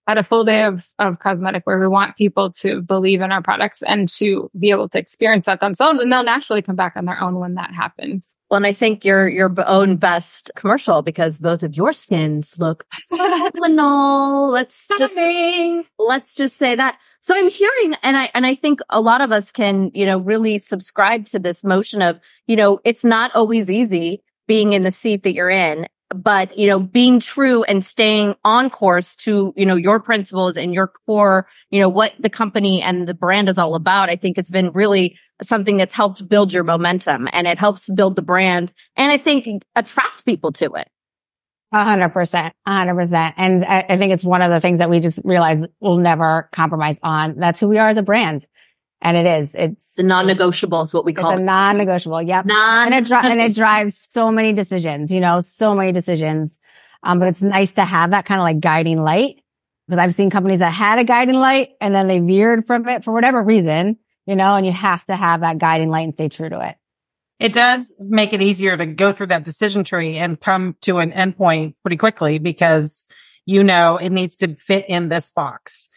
had 0.06 0.18
a 0.18 0.24
full 0.24 0.44
day 0.44 0.64
of, 0.64 0.86
of 0.98 1.18
cosmetic 1.18 1.64
where 1.64 1.78
we 1.78 1.88
want 1.88 2.16
people 2.16 2.50
to 2.50 2.82
believe 2.82 3.20
in 3.20 3.32
our 3.32 3.42
products 3.42 3.82
and 3.82 4.08
to 4.08 4.50
be 4.58 4.70
able 4.70 4.88
to 4.90 4.98
experience 4.98 5.46
that 5.46 5.60
themselves. 5.60 6.00
And 6.00 6.12
they'll 6.12 6.24
naturally 6.24 6.62
come 6.62 6.76
back 6.76 6.94
on 6.96 7.04
their 7.04 7.20
own 7.20 7.36
when 7.36 7.54
that 7.54 7.72
happens. 7.72 8.24
Well, 8.50 8.58
and 8.58 8.66
I 8.66 8.72
think 8.72 9.04
your 9.04 9.26
your 9.26 9.52
own 9.66 9.96
best 9.96 10.50
commercial 10.54 11.02
because 11.02 11.38
both 11.38 11.62
of 11.62 11.74
your 11.74 11.92
skins 11.92 12.58
look 12.58 12.86
phenomenal. 13.08 14.50
Let's 14.52 14.86
just 14.98 15.16
let's 15.98 16.34
just 16.34 16.56
say 16.56 16.74
that. 16.74 16.98
So 17.20 17.34
I'm 17.34 17.48
hearing, 17.48 17.96
and 18.02 18.16
I 18.16 18.30
and 18.34 18.46
I 18.46 18.54
think 18.54 18.80
a 18.90 19.00
lot 19.00 19.22
of 19.22 19.32
us 19.32 19.50
can, 19.50 19.90
you 19.94 20.04
know, 20.04 20.18
really 20.18 20.58
subscribe 20.58 21.24
to 21.26 21.38
this 21.38 21.64
motion 21.64 22.02
of, 22.02 22.20
you 22.46 22.54
know, 22.54 22.80
it's 22.84 23.02
not 23.02 23.34
always 23.34 23.70
easy 23.70 24.22
being 24.46 24.72
in 24.72 24.82
the 24.82 24.90
seat 24.90 25.22
that 25.22 25.32
you're 25.32 25.50
in, 25.50 25.88
but 26.14 26.56
you 26.58 26.66
know, 26.66 26.78
being 26.78 27.20
true 27.20 27.64
and 27.64 27.84
staying 27.84 28.36
on 28.44 28.70
course 28.70 29.16
to, 29.16 29.52
you 29.56 29.66
know, 29.66 29.76
your 29.76 30.00
principles 30.00 30.56
and 30.56 30.74
your 30.74 30.92
core, 31.06 31.46
you 31.70 31.80
know, 31.80 31.88
what 31.88 32.12
the 32.18 32.30
company 32.30 32.82
and 32.82 33.06
the 33.06 33.14
brand 33.14 33.48
is 33.48 33.58
all 33.58 33.74
about. 33.74 34.10
I 34.10 34.16
think 34.16 34.36
has 34.36 34.48
been 34.48 34.72
really 34.72 35.18
something 35.42 35.76
that's 35.76 35.94
helped 35.94 36.28
build 36.28 36.52
your 36.52 36.64
momentum 36.64 37.28
and 37.32 37.46
it 37.46 37.58
helps 37.58 37.90
build 37.90 38.16
the 38.16 38.22
brand 38.22 38.72
and 38.96 39.10
I 39.10 39.16
think 39.16 39.62
attract 39.74 40.24
people 40.24 40.52
to 40.52 40.72
it. 40.74 40.88
Hundred 41.72 42.10
percent, 42.10 42.54
hundred 42.64 42.94
percent. 42.94 43.34
And 43.36 43.64
I, 43.64 43.84
I 43.88 43.96
think 43.96 44.12
it's 44.12 44.24
one 44.24 44.42
of 44.42 44.52
the 44.52 44.60
things 44.60 44.78
that 44.78 44.88
we 44.88 45.00
just 45.00 45.20
realized 45.24 45.64
we'll 45.80 45.96
never 45.96 46.48
compromise 46.52 47.00
on. 47.02 47.36
That's 47.36 47.58
who 47.58 47.66
we 47.66 47.78
are 47.78 47.88
as 47.88 47.96
a 47.96 48.02
brand. 48.02 48.46
And 49.00 49.16
it 49.16 49.26
is, 49.42 49.54
it's 49.54 49.94
The 49.94 50.02
non-negotiable 50.02 50.82
is 50.82 50.94
what 50.94 51.04
we 51.04 51.12
it's 51.12 51.20
call 51.20 51.32
a 51.36 51.38
non-negotiable. 51.40 52.22
Yep. 52.22 52.46
Non- 52.46 52.86
and 52.86 52.94
it, 52.94 53.06
dri- 53.06 53.30
and 53.30 53.40
it 53.40 53.54
drives 53.62 53.98
so 53.98 54.30
many 54.30 54.52
decisions, 54.54 55.12
you 55.12 55.20
know, 55.20 55.40
so 55.40 55.74
many 55.74 55.92
decisions. 55.92 56.58
Um, 57.02 57.18
but 57.18 57.28
it's 57.28 57.42
nice 57.42 57.74
to 57.74 57.84
have 57.84 58.10
that 58.12 58.24
kind 58.24 58.40
of 58.40 58.44
like 58.44 58.60
guiding 58.60 59.02
light 59.02 59.42
because 59.86 59.98
I've 60.00 60.14
seen 60.14 60.30
companies 60.30 60.60
that 60.60 60.72
had 60.72 60.98
a 60.98 61.04
guiding 61.04 61.34
light 61.34 61.70
and 61.82 61.94
then 61.94 62.06
they 62.08 62.18
veered 62.20 62.66
from 62.66 62.88
it 62.88 63.04
for 63.04 63.12
whatever 63.12 63.42
reason, 63.42 63.98
you 64.26 64.36
know, 64.36 64.54
and 64.54 64.64
you 64.64 64.72
have 64.72 65.04
to 65.06 65.16
have 65.16 65.40
that 65.40 65.58
guiding 65.58 65.90
light 65.90 66.04
and 66.04 66.14
stay 66.14 66.30
true 66.30 66.48
to 66.48 66.66
it. 66.68 66.76
it 67.38 67.52
does 67.52 67.92
make 67.98 68.32
it 68.32 68.40
easier 68.40 68.74
to 68.74 68.86
go 68.86 69.12
through 69.12 69.26
that 69.26 69.44
decision 69.44 69.84
tree 69.84 70.16
and 70.16 70.40
come 70.40 70.76
to 70.80 71.00
an 71.00 71.12
endpoint 71.12 71.74
pretty 71.82 71.98
quickly 71.98 72.38
because 72.38 73.06
you 73.44 73.62
know 73.62 73.98
it 73.98 74.08
needs 74.10 74.36
to 74.36 74.54
fit 74.54 74.86
in 74.88 75.10
this 75.10 75.30
box. 75.32 75.90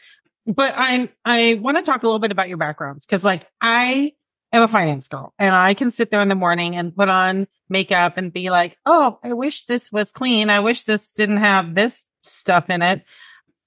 But 0.47 0.73
I 0.77 1.09
I 1.25 1.59
want 1.61 1.77
to 1.77 1.83
talk 1.83 2.03
a 2.03 2.07
little 2.07 2.19
bit 2.19 2.31
about 2.31 2.47
your 2.47 2.57
backgrounds 2.57 3.05
because 3.05 3.23
like 3.23 3.45
I 3.59 4.13
am 4.53 4.63
a 4.63 4.67
finance 4.67 5.07
girl 5.07 5.33
and 5.37 5.53
I 5.53 5.73
can 5.73 5.91
sit 5.91 6.09
there 6.09 6.21
in 6.21 6.29
the 6.29 6.35
morning 6.35 6.75
and 6.75 6.95
put 6.95 7.09
on 7.09 7.47
makeup 7.69 8.17
and 8.17 8.31
be 8.31 8.49
like, 8.49 8.77
oh, 8.85 9.19
I 9.23 9.33
wish 9.33 9.65
this 9.65 9.91
was 9.91 10.11
clean. 10.11 10.49
I 10.49 10.61
wish 10.61 10.83
this 10.83 11.11
didn't 11.11 11.37
have 11.37 11.75
this 11.75 12.07
stuff 12.21 12.69
in 12.69 12.81
it. 12.81 13.03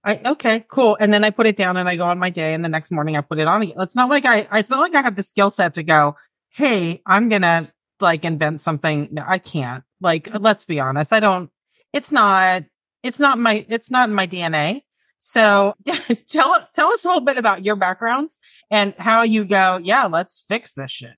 I, 0.02 0.20
okay, 0.24 0.64
cool. 0.68 0.96
And 0.98 1.12
then 1.12 1.24
I 1.24 1.30
put 1.30 1.46
it 1.46 1.56
down 1.56 1.76
and 1.76 1.88
I 1.88 1.96
go 1.96 2.04
on 2.04 2.18
my 2.18 2.30
day 2.30 2.54
and 2.54 2.64
the 2.64 2.70
next 2.70 2.90
morning 2.90 3.16
I 3.16 3.20
put 3.20 3.38
it 3.38 3.46
on 3.46 3.60
again. 3.60 3.76
It's 3.78 3.94
not 3.94 4.08
like 4.08 4.24
I, 4.24 4.48
it's 4.52 4.70
not 4.70 4.80
like 4.80 4.94
I 4.94 5.02
have 5.02 5.16
the 5.16 5.22
skill 5.22 5.50
set 5.50 5.74
to 5.74 5.82
go, 5.82 6.16
Hey, 6.48 7.02
I'm 7.06 7.28
to 7.28 7.70
like 8.00 8.24
invent 8.24 8.62
something. 8.62 9.08
No, 9.10 9.22
I 9.26 9.38
can't. 9.38 9.84
Like, 10.00 10.28
let's 10.40 10.64
be 10.64 10.80
honest. 10.80 11.12
I 11.12 11.20
don't, 11.20 11.50
it's 11.92 12.10
not, 12.10 12.64
it's 13.02 13.18
not 13.18 13.38
my, 13.38 13.66
it's 13.68 13.90
not 13.90 14.08
in 14.08 14.14
my 14.14 14.26
DNA. 14.26 14.82
So 15.22 15.74
tell, 16.28 16.68
tell 16.74 16.88
us 16.88 17.04
a 17.04 17.08
little 17.08 17.20
bit 17.20 17.36
about 17.36 17.62
your 17.62 17.76
backgrounds 17.76 18.40
and 18.70 18.94
how 18.98 19.22
you 19.22 19.44
go, 19.44 19.78
yeah, 19.82 20.06
let's 20.06 20.44
fix 20.48 20.74
this 20.74 20.90
shit 20.90 21.14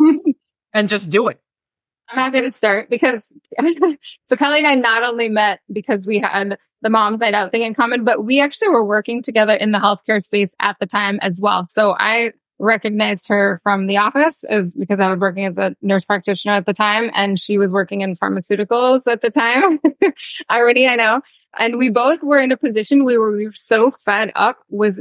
and 0.72 0.88
just 0.88 1.10
do 1.10 1.28
it. 1.28 1.40
I'm 2.08 2.18
happy 2.18 2.40
to 2.42 2.50
start 2.52 2.88
because 2.88 3.22
so 4.26 4.36
Kelly 4.36 4.58
and 4.58 4.66
I 4.66 4.74
not 4.74 5.02
only 5.02 5.28
met 5.28 5.60
because 5.72 6.06
we 6.06 6.20
had 6.20 6.56
the 6.82 6.90
mom's 6.90 7.20
night 7.20 7.34
out 7.34 7.50
thing 7.50 7.62
in 7.62 7.74
common, 7.74 8.04
but 8.04 8.24
we 8.24 8.40
actually 8.40 8.68
were 8.68 8.84
working 8.84 9.22
together 9.22 9.54
in 9.54 9.72
the 9.72 9.78
healthcare 9.78 10.22
space 10.22 10.50
at 10.60 10.76
the 10.78 10.86
time 10.86 11.18
as 11.20 11.40
well. 11.42 11.64
So 11.64 11.96
I 11.98 12.32
recognized 12.60 13.28
her 13.28 13.60
from 13.64 13.88
the 13.88 13.96
office 13.96 14.44
as 14.44 14.74
because 14.74 15.00
I 15.00 15.10
was 15.10 15.18
working 15.18 15.46
as 15.46 15.58
a 15.58 15.74
nurse 15.82 16.04
practitioner 16.04 16.54
at 16.54 16.66
the 16.66 16.72
time 16.72 17.10
and 17.12 17.40
she 17.40 17.58
was 17.58 17.72
working 17.72 18.02
in 18.02 18.16
pharmaceuticals 18.16 19.10
at 19.10 19.20
the 19.20 19.30
time. 19.30 19.80
Already 20.50 20.86
I 20.86 20.94
know. 20.94 21.22
And 21.58 21.76
we 21.76 21.90
both 21.90 22.22
were 22.22 22.38
in 22.38 22.52
a 22.52 22.56
position 22.56 23.04
where 23.04 23.20
we 23.20 23.46
were 23.46 23.52
so 23.54 23.90
fed 23.90 24.32
up 24.34 24.58
with 24.70 25.00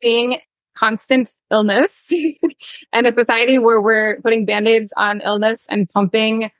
seeing 0.00 0.38
constant 0.74 1.28
illness 1.50 2.12
and 2.92 3.06
a 3.06 3.12
society 3.12 3.58
where 3.58 3.80
we're 3.80 4.20
putting 4.22 4.44
band-aids 4.44 4.92
on 4.96 5.20
illness 5.20 5.64
and 5.68 5.88
pumping, 5.88 6.50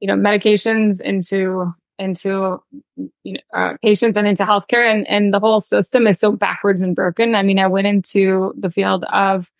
you 0.00 0.08
know, 0.08 0.14
medications 0.14 1.00
into 1.00 1.72
into 1.98 2.62
you 2.96 3.34
know, 3.34 3.40
uh, 3.52 3.76
patients 3.82 4.16
and 4.16 4.26
into 4.26 4.42
healthcare 4.42 4.90
and, 4.90 5.06
and 5.06 5.34
the 5.34 5.38
whole 5.38 5.60
system 5.60 6.06
is 6.06 6.18
so 6.18 6.32
backwards 6.32 6.80
and 6.80 6.96
broken. 6.96 7.34
I 7.34 7.42
mean, 7.42 7.58
I 7.58 7.66
went 7.66 7.86
into 7.86 8.54
the 8.58 8.70
field 8.70 9.04
of, 9.04 9.50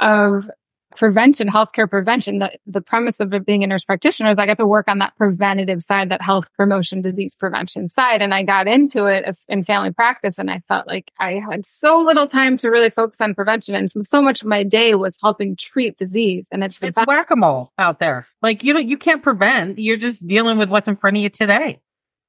of 0.00 0.50
prevention, 0.96 1.48
healthcare 1.48 1.88
prevention, 1.88 2.38
the, 2.38 2.52
the 2.66 2.80
premise 2.80 3.20
of 3.20 3.32
being 3.44 3.62
a 3.62 3.66
nurse 3.66 3.84
practitioner 3.84 4.30
is 4.30 4.38
I 4.38 4.46
got 4.46 4.58
to 4.58 4.66
work 4.66 4.88
on 4.88 4.98
that 4.98 5.16
preventative 5.16 5.82
side, 5.82 6.08
that 6.10 6.22
health 6.22 6.48
promotion, 6.56 7.02
disease 7.02 7.36
prevention 7.36 7.88
side. 7.88 8.22
And 8.22 8.34
I 8.34 8.42
got 8.42 8.66
into 8.66 9.06
it 9.06 9.24
as, 9.24 9.44
in 9.48 9.64
family 9.64 9.92
practice 9.92 10.38
and 10.38 10.50
I 10.50 10.60
felt 10.60 10.86
like 10.86 11.12
I 11.18 11.40
had 11.48 11.66
so 11.66 12.00
little 12.00 12.26
time 12.26 12.56
to 12.58 12.70
really 12.70 12.90
focus 12.90 13.20
on 13.20 13.34
prevention. 13.34 13.74
And 13.74 13.90
so 14.06 14.20
much 14.22 14.42
of 14.42 14.48
my 14.48 14.62
day 14.62 14.94
was 14.94 15.18
helping 15.22 15.56
treat 15.56 15.96
disease. 15.96 16.46
And 16.50 16.64
it's, 16.64 16.76
it's 16.80 16.98
whack-a-mole 17.06 17.72
out 17.78 17.98
there. 17.98 18.26
Like 18.42 18.64
you 18.64 18.72
don't, 18.72 18.88
you 18.88 18.96
can't 18.96 19.22
prevent. 19.22 19.78
You're 19.78 19.96
just 19.96 20.26
dealing 20.26 20.58
with 20.58 20.70
what's 20.70 20.88
in 20.88 20.96
front 20.96 21.16
of 21.16 21.22
you 21.22 21.28
today 21.28 21.80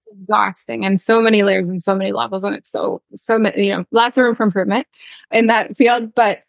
It's 0.05 0.21
exhausting 0.21 0.86
and 0.86 1.00
so 1.00 1.21
many 1.21 1.43
layers 1.43 1.69
and 1.69 1.81
so 1.81 1.95
many 1.95 2.12
levels 2.12 2.43
and 2.43 2.55
it's 2.55 2.71
so 2.71 3.01
so 3.15 3.38
many 3.38 3.67
you 3.67 3.75
know 3.75 3.86
lots 3.91 4.17
of 4.17 4.24
room 4.24 4.36
for 4.36 4.43
improvement 4.43 4.88
in 5.31 5.47
that 5.47 5.75
field 5.77 6.13
but 6.15 6.43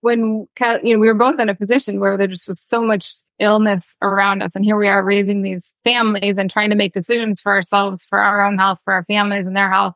when 0.00 0.46
you 0.82 0.94
know 0.94 0.98
we 0.98 1.06
were 1.06 1.14
both 1.14 1.38
in 1.40 1.48
a 1.48 1.54
position 1.54 2.00
where 2.00 2.16
there 2.16 2.26
just 2.26 2.48
was 2.48 2.60
so 2.60 2.82
much 2.82 3.16
illness 3.38 3.94
around 4.02 4.42
us 4.42 4.54
and 4.56 4.64
here 4.64 4.76
we 4.76 4.88
are 4.88 5.02
raising 5.02 5.42
these 5.42 5.76
families 5.84 6.38
and 6.38 6.50
trying 6.50 6.70
to 6.70 6.76
make 6.76 6.92
decisions 6.92 7.40
for 7.40 7.52
ourselves 7.52 8.04
for 8.06 8.18
our 8.18 8.44
own 8.44 8.58
health 8.58 8.80
for 8.84 8.92
our 8.94 9.04
families 9.04 9.46
and 9.46 9.56
their 9.56 9.70
health. 9.70 9.94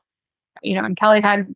You 0.62 0.76
know 0.76 0.84
and 0.84 0.96
kelly 0.96 1.20
had 1.20 1.54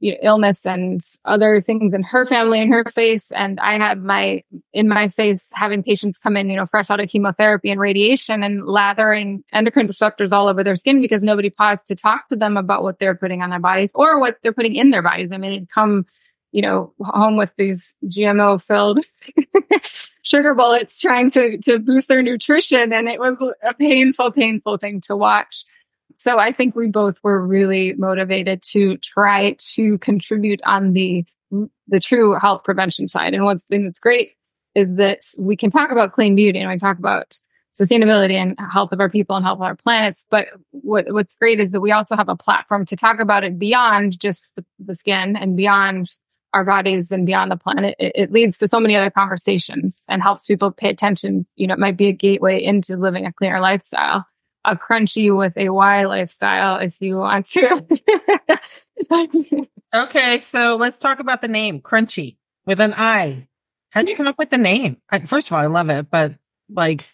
you 0.00 0.12
know, 0.12 0.18
illness 0.20 0.66
and 0.66 1.00
other 1.24 1.60
things 1.60 1.94
in 1.94 2.02
her 2.02 2.26
family 2.26 2.60
and 2.60 2.72
her 2.72 2.84
face 2.86 3.30
and 3.30 3.60
i 3.60 3.78
had 3.78 4.02
my 4.02 4.42
in 4.72 4.88
my 4.88 5.08
face 5.08 5.44
having 5.52 5.84
patients 5.84 6.18
come 6.18 6.36
in 6.36 6.50
you 6.50 6.56
know 6.56 6.66
fresh 6.66 6.90
out 6.90 6.98
of 6.98 7.08
chemotherapy 7.08 7.70
and 7.70 7.78
radiation 7.80 8.42
and 8.42 8.66
lathering 8.66 9.44
endocrine 9.52 9.86
disruptors 9.86 10.32
all 10.32 10.48
over 10.48 10.64
their 10.64 10.74
skin 10.74 11.00
because 11.00 11.22
nobody 11.22 11.50
paused 11.50 11.86
to 11.86 11.94
talk 11.94 12.26
to 12.26 12.34
them 12.34 12.56
about 12.56 12.82
what 12.82 12.98
they're 12.98 13.14
putting 13.14 13.42
on 13.42 13.50
their 13.50 13.60
bodies 13.60 13.92
or 13.94 14.18
what 14.18 14.38
they're 14.42 14.52
putting 14.52 14.74
in 14.74 14.90
their 14.90 15.02
bodies. 15.02 15.30
I 15.30 15.36
mean 15.36 15.52
it'd 15.52 15.70
come 15.70 16.04
you 16.52 16.62
know, 16.62 16.92
home 17.00 17.36
with 17.36 17.52
these 17.56 17.96
GMO 18.04 18.62
filled 18.62 19.00
sugar 20.22 20.54
bullets 20.54 21.00
trying 21.00 21.30
to, 21.30 21.58
to 21.58 21.78
boost 21.78 22.08
their 22.08 22.22
nutrition. 22.22 22.92
And 22.92 23.08
it 23.08 23.18
was 23.18 23.36
a 23.66 23.74
painful, 23.74 24.30
painful 24.32 24.76
thing 24.76 25.00
to 25.02 25.16
watch. 25.16 25.64
So 26.14 26.38
I 26.38 26.52
think 26.52 26.76
we 26.76 26.88
both 26.88 27.16
were 27.22 27.44
really 27.44 27.94
motivated 27.94 28.62
to 28.72 28.98
try 28.98 29.56
to 29.74 29.98
contribute 29.98 30.60
on 30.64 30.92
the, 30.92 31.24
the 31.88 32.00
true 32.00 32.38
health 32.38 32.64
prevention 32.64 33.08
side. 33.08 33.32
And 33.32 33.44
one 33.44 33.58
thing 33.58 33.84
that's 33.84 34.00
great 34.00 34.32
is 34.74 34.94
that 34.96 35.20
we 35.38 35.56
can 35.56 35.70
talk 35.70 35.90
about 35.90 36.12
clean 36.12 36.36
beauty 36.36 36.58
and 36.58 36.70
we 36.70 36.78
talk 36.78 36.98
about 36.98 37.38
sustainability 37.78 38.34
and 38.34 38.58
health 38.70 38.92
of 38.92 39.00
our 39.00 39.08
people 39.08 39.36
and 39.36 39.44
health 39.44 39.56
of 39.56 39.62
our 39.62 39.76
planets. 39.76 40.26
But 40.30 40.48
what, 40.70 41.10
what's 41.10 41.34
great 41.34 41.60
is 41.60 41.70
that 41.70 41.80
we 41.80 41.92
also 41.92 42.16
have 42.16 42.28
a 42.28 42.36
platform 42.36 42.84
to 42.86 42.96
talk 42.96 43.20
about 43.20 43.44
it 43.44 43.58
beyond 43.58 44.18
just 44.20 44.54
the, 44.56 44.64
the 44.78 44.94
skin 44.94 45.36
and 45.36 45.56
beyond 45.56 46.10
our 46.52 46.64
bodies 46.64 47.10
and 47.10 47.26
beyond 47.26 47.50
the 47.50 47.56
planet, 47.56 47.96
it, 47.98 48.12
it, 48.14 48.32
leads 48.32 48.58
to 48.58 48.68
so 48.68 48.78
many 48.78 48.96
other 48.96 49.10
conversations 49.10 50.04
and 50.08 50.22
helps 50.22 50.46
people 50.46 50.70
pay 50.70 50.90
attention. 50.90 51.46
You 51.56 51.66
know, 51.66 51.74
it 51.74 51.80
might 51.80 51.96
be 51.96 52.08
a 52.08 52.12
gateway 52.12 52.62
into 52.62 52.96
living 52.96 53.26
a 53.26 53.32
cleaner 53.32 53.60
lifestyle, 53.60 54.26
a 54.64 54.76
crunchy 54.76 55.36
with 55.36 55.56
a 55.56 55.70
Y 55.70 56.04
lifestyle, 56.04 56.78
if 56.78 57.00
you 57.00 57.16
want 57.16 57.46
to. 57.48 57.86
okay. 59.94 60.40
So 60.40 60.76
let's 60.76 60.98
talk 60.98 61.20
about 61.20 61.40
the 61.40 61.48
name 61.48 61.80
Crunchi 61.80 62.36
with 62.66 62.80
an 62.80 62.94
I. 62.96 63.48
How'd 63.90 64.08
you 64.08 64.16
come 64.16 64.28
up 64.28 64.38
with 64.38 64.50
the 64.50 64.58
name? 64.58 64.98
I, 65.10 65.20
first 65.20 65.48
of 65.48 65.54
all, 65.54 65.60
I 65.60 65.66
love 65.66 65.90
it, 65.90 66.10
but 66.10 66.34
like, 66.70 67.08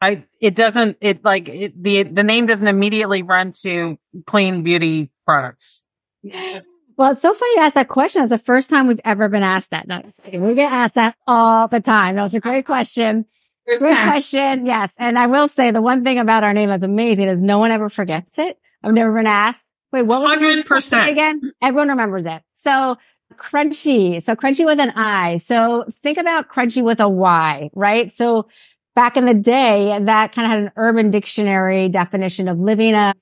I, 0.00 0.24
it 0.40 0.54
doesn't, 0.54 0.98
it 1.00 1.24
like, 1.24 1.48
it, 1.48 1.80
the, 1.80 2.02
the 2.02 2.24
name 2.24 2.46
doesn't 2.46 2.66
immediately 2.66 3.22
run 3.22 3.52
to 3.62 3.98
clean 4.26 4.62
beauty 4.62 5.10
products. 5.24 5.84
Well, 7.02 7.10
it's 7.10 7.20
so 7.20 7.34
funny 7.34 7.56
you 7.56 7.62
ask 7.62 7.74
that 7.74 7.88
question. 7.88 8.22
It's 8.22 8.30
the 8.30 8.38
first 8.38 8.70
time 8.70 8.86
we've 8.86 9.00
ever 9.04 9.28
been 9.28 9.42
asked 9.42 9.70
that. 9.70 9.88
No, 9.88 10.02
we 10.32 10.54
get 10.54 10.70
asked 10.70 10.94
that 10.94 11.16
all 11.26 11.66
the 11.66 11.80
time. 11.80 12.14
That 12.14 12.22
was 12.22 12.34
a 12.34 12.38
great 12.38 12.64
question. 12.64 13.26
First 13.66 13.82
great 13.82 13.96
time. 13.96 14.08
question. 14.08 14.66
Yes. 14.66 14.92
And 14.98 15.18
I 15.18 15.26
will 15.26 15.48
say 15.48 15.72
the 15.72 15.82
one 15.82 16.04
thing 16.04 16.18
about 16.18 16.44
our 16.44 16.52
name 16.54 16.68
that's 16.68 16.84
amazing 16.84 17.26
is 17.26 17.42
no 17.42 17.58
one 17.58 17.72
ever 17.72 17.88
forgets 17.88 18.38
it. 18.38 18.56
I've 18.84 18.94
never 18.94 19.12
been 19.12 19.26
asked. 19.26 19.68
Wait, 19.90 20.02
what 20.02 20.22
was 20.22 20.38
100% 20.38 21.08
again? 21.08 21.40
Everyone 21.60 21.88
remembers 21.88 22.24
it. 22.24 22.40
So 22.54 22.96
Crunchi. 23.34 24.22
So 24.22 24.36
Crunchi 24.36 24.64
with 24.64 24.78
an 24.78 24.90
I. 24.90 25.38
So 25.38 25.86
think 25.90 26.18
about 26.18 26.50
crunchy 26.50 26.84
with 26.84 27.00
a 27.00 27.08
Y, 27.08 27.70
right? 27.74 28.12
So 28.12 28.46
back 28.94 29.16
in 29.16 29.24
the 29.24 29.34
day, 29.34 29.98
that 30.00 30.32
kind 30.32 30.46
of 30.46 30.50
had 30.52 30.58
an 30.60 30.70
urban 30.76 31.10
dictionary 31.10 31.88
definition 31.88 32.46
of 32.46 32.60
living 32.60 32.94
a 32.94 33.12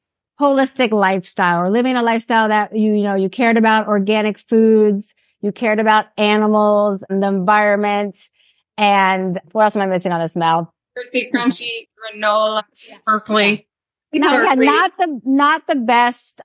holistic 0.41 0.91
lifestyle 0.91 1.63
or 1.63 1.71
living 1.71 1.97
a 1.97 2.03
lifestyle 2.03 2.49
that 2.49 2.75
you, 2.75 2.95
you 2.95 3.03
know, 3.03 3.15
you 3.15 3.29
cared 3.29 3.57
about 3.57 3.87
organic 3.87 4.39
foods, 4.39 5.15
you 5.43 5.53
cared 5.53 5.79
about 5.79 6.07
animals 6.17 7.05
and 7.09 7.23
the 7.23 7.29
environment. 7.29 8.17
And 8.79 9.39
what 9.53 9.65
else 9.65 9.77
am 9.77 9.83
I 9.83 9.87
missing 9.87 10.13
on 10.13 10.21
this, 10.21 10.37
Mel? 10.37 10.73
Crispy, 10.97 11.31
crunchy, 11.33 11.89
granola, 11.99 12.63
Berkeley. 13.05 13.69
No, 14.13 14.43
yeah, 14.43 14.55
not 14.55 14.93
the, 14.99 15.21
not 15.25 15.67
the 15.69 15.77
best. 15.77 16.41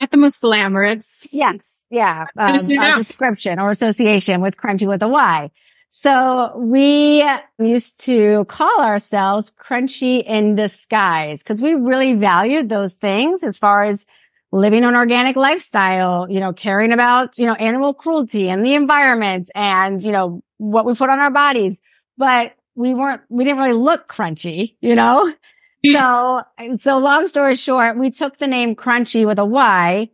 Not 0.00 0.12
the 0.12 0.18
most 0.18 0.40
glamorous. 0.40 1.18
Yes. 1.32 1.84
Yeah. 1.90 2.26
Um, 2.36 2.52
description 2.52 3.58
or 3.58 3.70
association 3.70 4.40
with 4.40 4.56
crunchy 4.56 4.86
with 4.86 5.02
a 5.02 5.08
Y. 5.08 5.50
So 5.90 6.52
we 6.56 7.24
used 7.58 8.04
to 8.04 8.44
call 8.44 8.80
ourselves 8.80 9.50
crunchy 9.50 10.22
in 10.24 10.54
disguise 10.54 11.42
because 11.42 11.62
we 11.62 11.74
really 11.74 12.14
valued 12.14 12.68
those 12.68 12.94
things 12.94 13.42
as 13.42 13.58
far 13.58 13.84
as 13.84 14.06
living 14.52 14.84
an 14.84 14.94
organic 14.94 15.36
lifestyle, 15.36 16.26
you 16.30 16.40
know, 16.40 16.52
caring 16.52 16.92
about, 16.92 17.38
you 17.38 17.46
know, 17.46 17.54
animal 17.54 17.94
cruelty 17.94 18.48
and 18.48 18.64
the 18.64 18.74
environment 18.74 19.50
and, 19.54 20.02
you 20.02 20.12
know, 20.12 20.42
what 20.58 20.84
we 20.84 20.94
put 20.94 21.10
on 21.10 21.20
our 21.20 21.30
bodies. 21.30 21.80
But 22.16 22.52
we 22.74 22.94
weren't, 22.94 23.22
we 23.28 23.44
didn't 23.44 23.58
really 23.58 23.72
look 23.72 24.08
crunchy, 24.08 24.76
you 24.80 24.94
know? 24.94 25.32
so, 25.86 26.42
so 26.76 26.98
long 26.98 27.26
story 27.26 27.56
short, 27.56 27.98
we 27.98 28.10
took 28.10 28.38
the 28.38 28.46
name 28.46 28.76
crunchy 28.76 29.26
with 29.26 29.38
a 29.38 29.44
Y, 29.44 30.10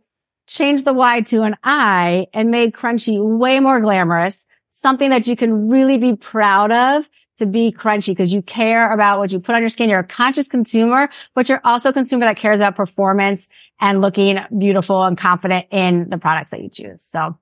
changed 0.47 0.85
the 0.85 0.93
Y 0.93 1.21
to 1.21 1.43
an 1.43 1.55
I 1.63 2.27
and 2.33 2.49
made 2.49 2.73
crunchy 2.73 3.19
way 3.21 3.59
more 3.59 3.81
glamorous 3.81 4.45
something 4.75 5.09
that 5.09 5.25
you 5.25 5.37
can 5.37 5.69
really 5.69 5.97
be 5.97 6.17
proud 6.17 6.69
of 6.69 7.09
to 7.37 7.45
be 7.45 7.71
crunchy 7.71 8.07
because 8.07 8.33
you 8.33 8.41
care 8.41 8.91
about 8.91 9.19
what 9.19 9.31
you 9.31 9.39
put 9.39 9.55
on 9.55 9.61
your 9.61 9.69
skin. 9.69 9.89
You're 9.89 9.99
a 9.99 10.03
conscious 10.03 10.49
consumer, 10.49 11.09
but 11.33 11.47
you're 11.47 11.61
also 11.63 11.89
a 11.89 11.93
consumer 11.93 12.25
that 12.25 12.35
cares 12.35 12.57
about 12.57 12.75
performance 12.75 13.47
and 13.79 14.01
looking 14.01 14.37
beautiful 14.57 15.03
and 15.03 15.17
confident 15.17 15.67
in 15.71 16.09
the 16.09 16.17
products 16.17 16.51
that 16.51 16.61
you 16.61 16.69
choose. 16.69 17.03
So 17.03 17.37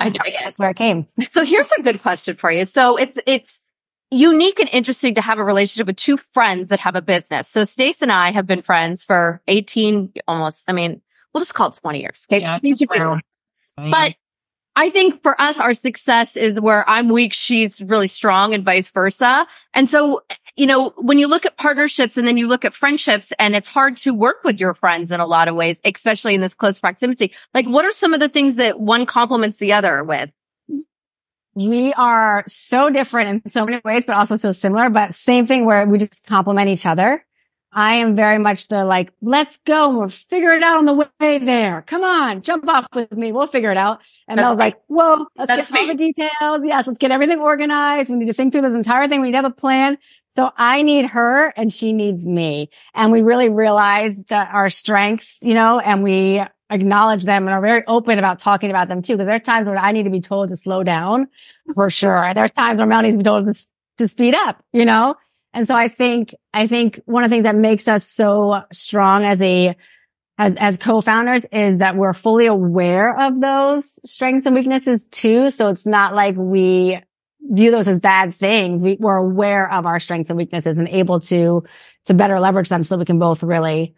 I, 0.00 0.06
I 0.06 0.36
that's 0.42 0.58
where 0.58 0.70
it 0.70 0.76
came. 0.76 1.06
So 1.28 1.44
here's 1.44 1.70
a 1.78 1.82
good 1.82 2.00
question 2.00 2.36
for 2.36 2.50
you. 2.50 2.64
So 2.64 2.96
it's, 2.96 3.18
it's, 3.26 3.68
unique 4.10 4.60
and 4.60 4.68
interesting 4.70 5.16
to 5.16 5.20
have 5.20 5.38
a 5.38 5.44
relationship 5.44 5.88
with 5.88 5.96
two 5.96 6.16
friends 6.16 6.68
that 6.68 6.78
have 6.78 6.94
a 6.94 7.02
business. 7.02 7.48
So 7.48 7.64
Stace 7.64 8.00
and 8.00 8.12
I 8.12 8.30
have 8.30 8.46
been 8.46 8.62
friends 8.62 9.02
for 9.02 9.42
18, 9.48 10.12
almost, 10.28 10.70
I 10.70 10.72
mean, 10.72 11.00
we'll 11.32 11.40
just 11.40 11.54
call 11.54 11.70
it 11.70 11.78
20 11.82 12.00
years. 12.00 12.24
Okay. 12.30 12.42
Yeah, 12.42 12.60
Me 12.62 12.74
too. 12.74 12.86
true. 12.86 13.18
But 13.76 14.14
I 14.76 14.90
think 14.90 15.22
for 15.22 15.40
us, 15.40 15.58
our 15.58 15.74
success 15.74 16.36
is 16.36 16.60
where 16.60 16.88
I'm 16.88 17.08
weak, 17.08 17.32
she's 17.32 17.80
really 17.80 18.08
strong 18.08 18.54
and 18.54 18.64
vice 18.64 18.90
versa. 18.90 19.46
And 19.72 19.88
so, 19.88 20.22
you 20.56 20.66
know, 20.66 20.92
when 20.96 21.18
you 21.18 21.28
look 21.28 21.46
at 21.46 21.56
partnerships 21.56 22.16
and 22.16 22.26
then 22.26 22.36
you 22.36 22.48
look 22.48 22.64
at 22.64 22.74
friendships 22.74 23.32
and 23.38 23.54
it's 23.54 23.68
hard 23.68 23.96
to 23.98 24.12
work 24.12 24.42
with 24.42 24.58
your 24.58 24.74
friends 24.74 25.10
in 25.10 25.20
a 25.20 25.26
lot 25.26 25.46
of 25.46 25.54
ways, 25.54 25.80
especially 25.84 26.34
in 26.34 26.40
this 26.40 26.54
close 26.54 26.78
proximity. 26.78 27.32
Like 27.54 27.66
what 27.66 27.84
are 27.84 27.92
some 27.92 28.14
of 28.14 28.20
the 28.20 28.28
things 28.28 28.56
that 28.56 28.80
one 28.80 29.06
complements 29.06 29.58
the 29.58 29.72
other 29.72 30.02
with? 30.02 30.30
we 31.54 31.92
are 31.94 32.44
so 32.46 32.90
different 32.90 33.44
in 33.44 33.50
so 33.50 33.64
many 33.64 33.80
ways, 33.84 34.06
but 34.06 34.16
also 34.16 34.36
so 34.36 34.52
similar, 34.52 34.90
but 34.90 35.14
same 35.14 35.46
thing 35.46 35.64
where 35.64 35.86
we 35.86 35.98
just 35.98 36.26
complement 36.26 36.68
each 36.68 36.86
other. 36.86 37.24
I 37.74 37.96
am 37.96 38.14
very 38.14 38.38
much 38.38 38.68
the 38.68 38.84
like, 38.84 39.12
let's 39.20 39.58
go. 39.58 39.98
We'll 39.98 40.08
figure 40.08 40.52
it 40.52 40.62
out 40.62 40.78
on 40.78 40.84
the 40.84 40.94
way 40.94 41.38
there. 41.38 41.82
Come 41.82 42.04
on, 42.04 42.42
jump 42.42 42.68
off 42.68 42.86
with 42.94 43.12
me. 43.12 43.32
We'll 43.32 43.48
figure 43.48 43.72
it 43.72 43.76
out. 43.76 44.00
And 44.28 44.38
That's 44.38 44.46
Mel's 44.46 44.58
like, 44.58 44.76
whoa, 44.86 45.26
let's 45.36 45.48
That's 45.48 45.70
get 45.70 45.80
all 45.80 45.86
me. 45.88 45.92
the 45.92 45.98
details. 45.98 46.60
Yes, 46.64 46.86
let's 46.86 46.98
get 46.98 47.10
everything 47.10 47.40
organized. 47.40 48.10
We 48.10 48.16
need 48.16 48.26
to 48.26 48.32
think 48.32 48.52
through 48.52 48.62
this 48.62 48.72
entire 48.72 49.08
thing. 49.08 49.20
We 49.20 49.28
need 49.28 49.32
to 49.32 49.38
have 49.38 49.44
a 49.44 49.50
plan. 49.50 49.98
So 50.36 50.50
I 50.56 50.82
need 50.82 51.06
her 51.06 51.52
and 51.56 51.72
she 51.72 51.92
needs 51.92 52.26
me. 52.26 52.70
And 52.94 53.10
we 53.12 53.22
really 53.22 53.48
realized 53.48 54.28
that 54.28 54.50
our 54.52 54.68
strengths, 54.68 55.42
you 55.42 55.54
know, 55.54 55.80
and 55.80 56.02
we 56.02 56.42
acknowledge 56.70 57.24
them 57.24 57.46
and 57.46 57.54
are 57.54 57.60
very 57.60 57.84
open 57.86 58.18
about 58.18 58.38
talking 58.38 58.70
about 58.70 58.88
them 58.88 59.02
too. 59.02 59.16
Cause 59.16 59.26
there 59.26 59.36
are 59.36 59.40
times 59.40 59.66
where 59.66 59.76
I 59.76 59.92
need 59.92 60.04
to 60.04 60.10
be 60.10 60.20
told 60.20 60.48
to 60.48 60.56
slow 60.56 60.82
down 60.82 61.28
for 61.74 61.90
sure. 61.90 62.32
There's 62.34 62.52
times 62.52 62.78
where 62.78 62.86
Mel 62.86 63.02
needs 63.02 63.14
to 63.14 63.18
be 63.18 63.24
told 63.24 63.52
to, 63.52 63.66
to 63.98 64.08
speed 64.08 64.34
up, 64.34 64.62
you 64.72 64.84
know? 64.84 65.16
And 65.54 65.66
so 65.68 65.76
I 65.76 65.88
think, 65.88 66.34
I 66.52 66.66
think 66.66 67.00
one 67.06 67.22
of 67.22 67.30
the 67.30 67.34
things 67.36 67.44
that 67.44 67.56
makes 67.56 67.86
us 67.88 68.06
so 68.06 68.62
strong 68.72 69.24
as 69.24 69.40
a, 69.40 69.76
as, 70.36 70.54
as 70.56 70.76
co-founders 70.78 71.46
is 71.52 71.78
that 71.78 71.96
we're 71.96 72.12
fully 72.12 72.46
aware 72.46 73.16
of 73.18 73.40
those 73.40 73.98
strengths 74.04 74.46
and 74.46 74.54
weaknesses 74.54 75.06
too. 75.06 75.50
So 75.50 75.68
it's 75.68 75.86
not 75.86 76.14
like 76.14 76.34
we 76.36 77.00
view 77.40 77.70
those 77.70 77.86
as 77.86 78.00
bad 78.00 78.34
things. 78.34 78.82
We, 78.82 78.96
we're 78.98 79.16
aware 79.16 79.70
of 79.70 79.86
our 79.86 80.00
strengths 80.00 80.28
and 80.28 80.36
weaknesses 80.36 80.76
and 80.76 80.88
able 80.88 81.20
to, 81.20 81.62
to 82.06 82.14
better 82.14 82.40
leverage 82.40 82.68
them 82.68 82.82
so 82.82 82.98
we 82.98 83.04
can 83.04 83.20
both 83.20 83.42
really 83.44 83.94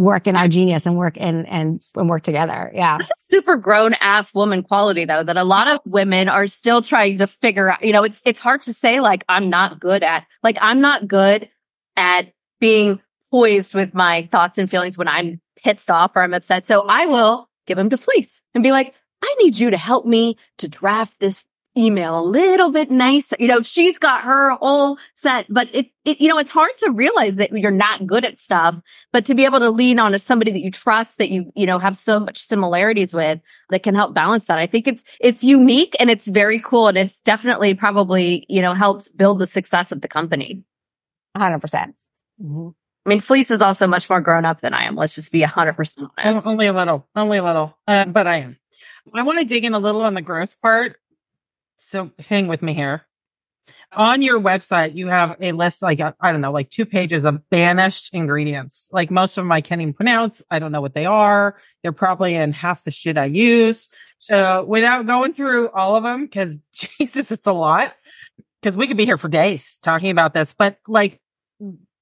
work 0.00 0.26
in 0.26 0.34
our 0.34 0.48
genius 0.48 0.86
and 0.86 0.96
work 0.96 1.16
in, 1.16 1.44
and, 1.46 1.80
and 1.94 2.08
work 2.08 2.22
together. 2.22 2.72
Yeah. 2.74 2.98
That's 2.98 3.28
super 3.30 3.56
grown 3.56 3.94
ass 4.00 4.34
woman 4.34 4.62
quality 4.62 5.04
though, 5.04 5.22
that 5.22 5.36
a 5.36 5.44
lot 5.44 5.68
of 5.68 5.80
women 5.84 6.28
are 6.28 6.46
still 6.46 6.80
trying 6.80 7.18
to 7.18 7.26
figure 7.26 7.70
out, 7.70 7.84
you 7.84 7.92
know, 7.92 8.02
it's, 8.02 8.22
it's 8.24 8.40
hard 8.40 8.62
to 8.62 8.72
say 8.72 9.00
like, 9.00 9.24
I'm 9.28 9.50
not 9.50 9.78
good 9.78 10.02
at, 10.02 10.26
like, 10.42 10.56
I'm 10.60 10.80
not 10.80 11.06
good 11.06 11.48
at 11.96 12.32
being 12.60 13.00
poised 13.30 13.74
with 13.74 13.94
my 13.94 14.28
thoughts 14.32 14.58
and 14.58 14.70
feelings 14.70 14.96
when 14.96 15.08
I'm 15.08 15.40
pissed 15.56 15.90
off 15.90 16.12
or 16.16 16.22
I'm 16.22 16.34
upset. 16.34 16.66
So 16.66 16.86
I 16.88 17.06
will 17.06 17.48
give 17.66 17.78
him 17.78 17.90
to 17.90 17.96
Fleece 17.96 18.42
and 18.54 18.64
be 18.64 18.72
like, 18.72 18.94
I 19.22 19.34
need 19.40 19.58
you 19.58 19.70
to 19.70 19.76
help 19.76 20.06
me 20.06 20.36
to 20.58 20.68
draft 20.68 21.20
this 21.20 21.46
email 21.80 22.20
a 22.20 22.22
little 22.22 22.70
bit 22.70 22.90
nicer. 22.90 23.36
You 23.38 23.48
know, 23.48 23.62
she's 23.62 23.98
got 23.98 24.22
her 24.22 24.52
whole 24.56 24.98
set, 25.14 25.46
but 25.48 25.74
it, 25.74 25.86
it, 26.04 26.20
you 26.20 26.28
know, 26.28 26.38
it's 26.38 26.50
hard 26.50 26.70
to 26.78 26.90
realize 26.90 27.36
that 27.36 27.50
you're 27.52 27.70
not 27.70 28.06
good 28.06 28.24
at 28.24 28.36
stuff, 28.36 28.76
but 29.12 29.24
to 29.26 29.34
be 29.34 29.44
able 29.46 29.60
to 29.60 29.70
lean 29.70 29.98
on 29.98 30.12
to 30.12 30.18
somebody 30.18 30.50
that 30.52 30.60
you 30.60 30.70
trust, 30.70 31.18
that 31.18 31.30
you, 31.30 31.50
you 31.56 31.66
know, 31.66 31.78
have 31.78 31.96
so 31.96 32.20
much 32.20 32.38
similarities 32.38 33.14
with 33.14 33.40
that 33.70 33.82
can 33.82 33.94
help 33.94 34.14
balance 34.14 34.46
that. 34.48 34.58
I 34.58 34.66
think 34.66 34.86
it's, 34.86 35.02
it's 35.18 35.42
unique 35.42 35.96
and 35.98 36.10
it's 36.10 36.26
very 36.26 36.60
cool. 36.60 36.88
And 36.88 36.98
it's 36.98 37.20
definitely 37.20 37.74
probably, 37.74 38.44
you 38.48 38.62
know, 38.62 38.74
helps 38.74 39.08
build 39.08 39.38
the 39.38 39.46
success 39.46 39.90
of 39.92 40.02
the 40.02 40.08
company. 40.08 40.62
hundred 41.36 41.60
percent. 41.60 41.96
Mhm. 42.40 42.74
I 43.06 43.08
mean, 43.08 43.20
Fleece 43.20 43.50
is 43.50 43.62
also 43.62 43.86
much 43.86 44.10
more 44.10 44.20
grown 44.20 44.44
up 44.44 44.60
than 44.60 44.74
I 44.74 44.84
am. 44.84 44.94
Let's 44.94 45.14
just 45.14 45.32
be 45.32 45.40
hundred 45.42 45.72
percent 45.74 46.10
honest. 46.18 46.46
only 46.46 46.66
a 46.66 46.72
little, 46.72 47.08
only 47.16 47.38
a 47.38 47.42
little, 47.42 47.76
uh, 47.88 48.04
but 48.04 48.26
I 48.26 48.36
am. 48.38 48.58
I 49.14 49.22
want 49.22 49.38
to 49.40 49.46
dig 49.46 49.64
in 49.64 49.72
a 49.72 49.78
little 49.78 50.02
on 50.02 50.12
the 50.14 50.20
gross 50.20 50.54
part. 50.54 50.96
So 51.80 52.10
hang 52.18 52.46
with 52.46 52.60
me 52.62 52.74
here. 52.74 53.06
On 53.92 54.22
your 54.22 54.38
website, 54.38 54.94
you 54.94 55.08
have 55.08 55.36
a 55.40 55.52
list, 55.52 55.82
like, 55.82 55.98
uh, 55.98 56.12
I 56.20 56.30
don't 56.30 56.42
know, 56.42 56.52
like 56.52 56.70
two 56.70 56.84
pages 56.84 57.24
of 57.24 57.48
banished 57.48 58.14
ingredients. 58.14 58.88
Like 58.92 59.10
most 59.10 59.36
of 59.36 59.44
them 59.44 59.50
I 59.50 59.62
can't 59.62 59.80
even 59.80 59.94
pronounce. 59.94 60.42
I 60.50 60.58
don't 60.58 60.72
know 60.72 60.82
what 60.82 60.94
they 60.94 61.06
are. 61.06 61.56
They're 61.82 61.92
probably 61.92 62.34
in 62.34 62.52
half 62.52 62.84
the 62.84 62.90
shit 62.90 63.16
I 63.16 63.24
use. 63.24 63.92
So 64.18 64.64
without 64.64 65.06
going 65.06 65.32
through 65.32 65.70
all 65.70 65.96
of 65.96 66.04
them, 66.04 66.28
cause 66.28 66.56
Jesus, 66.72 67.32
it's 67.32 67.46
a 67.46 67.52
lot. 67.52 67.94
Cause 68.62 68.76
we 68.76 68.86
could 68.86 68.98
be 68.98 69.06
here 69.06 69.16
for 69.16 69.28
days 69.28 69.78
talking 69.78 70.10
about 70.10 70.34
this, 70.34 70.52
but 70.52 70.78
like, 70.86 71.18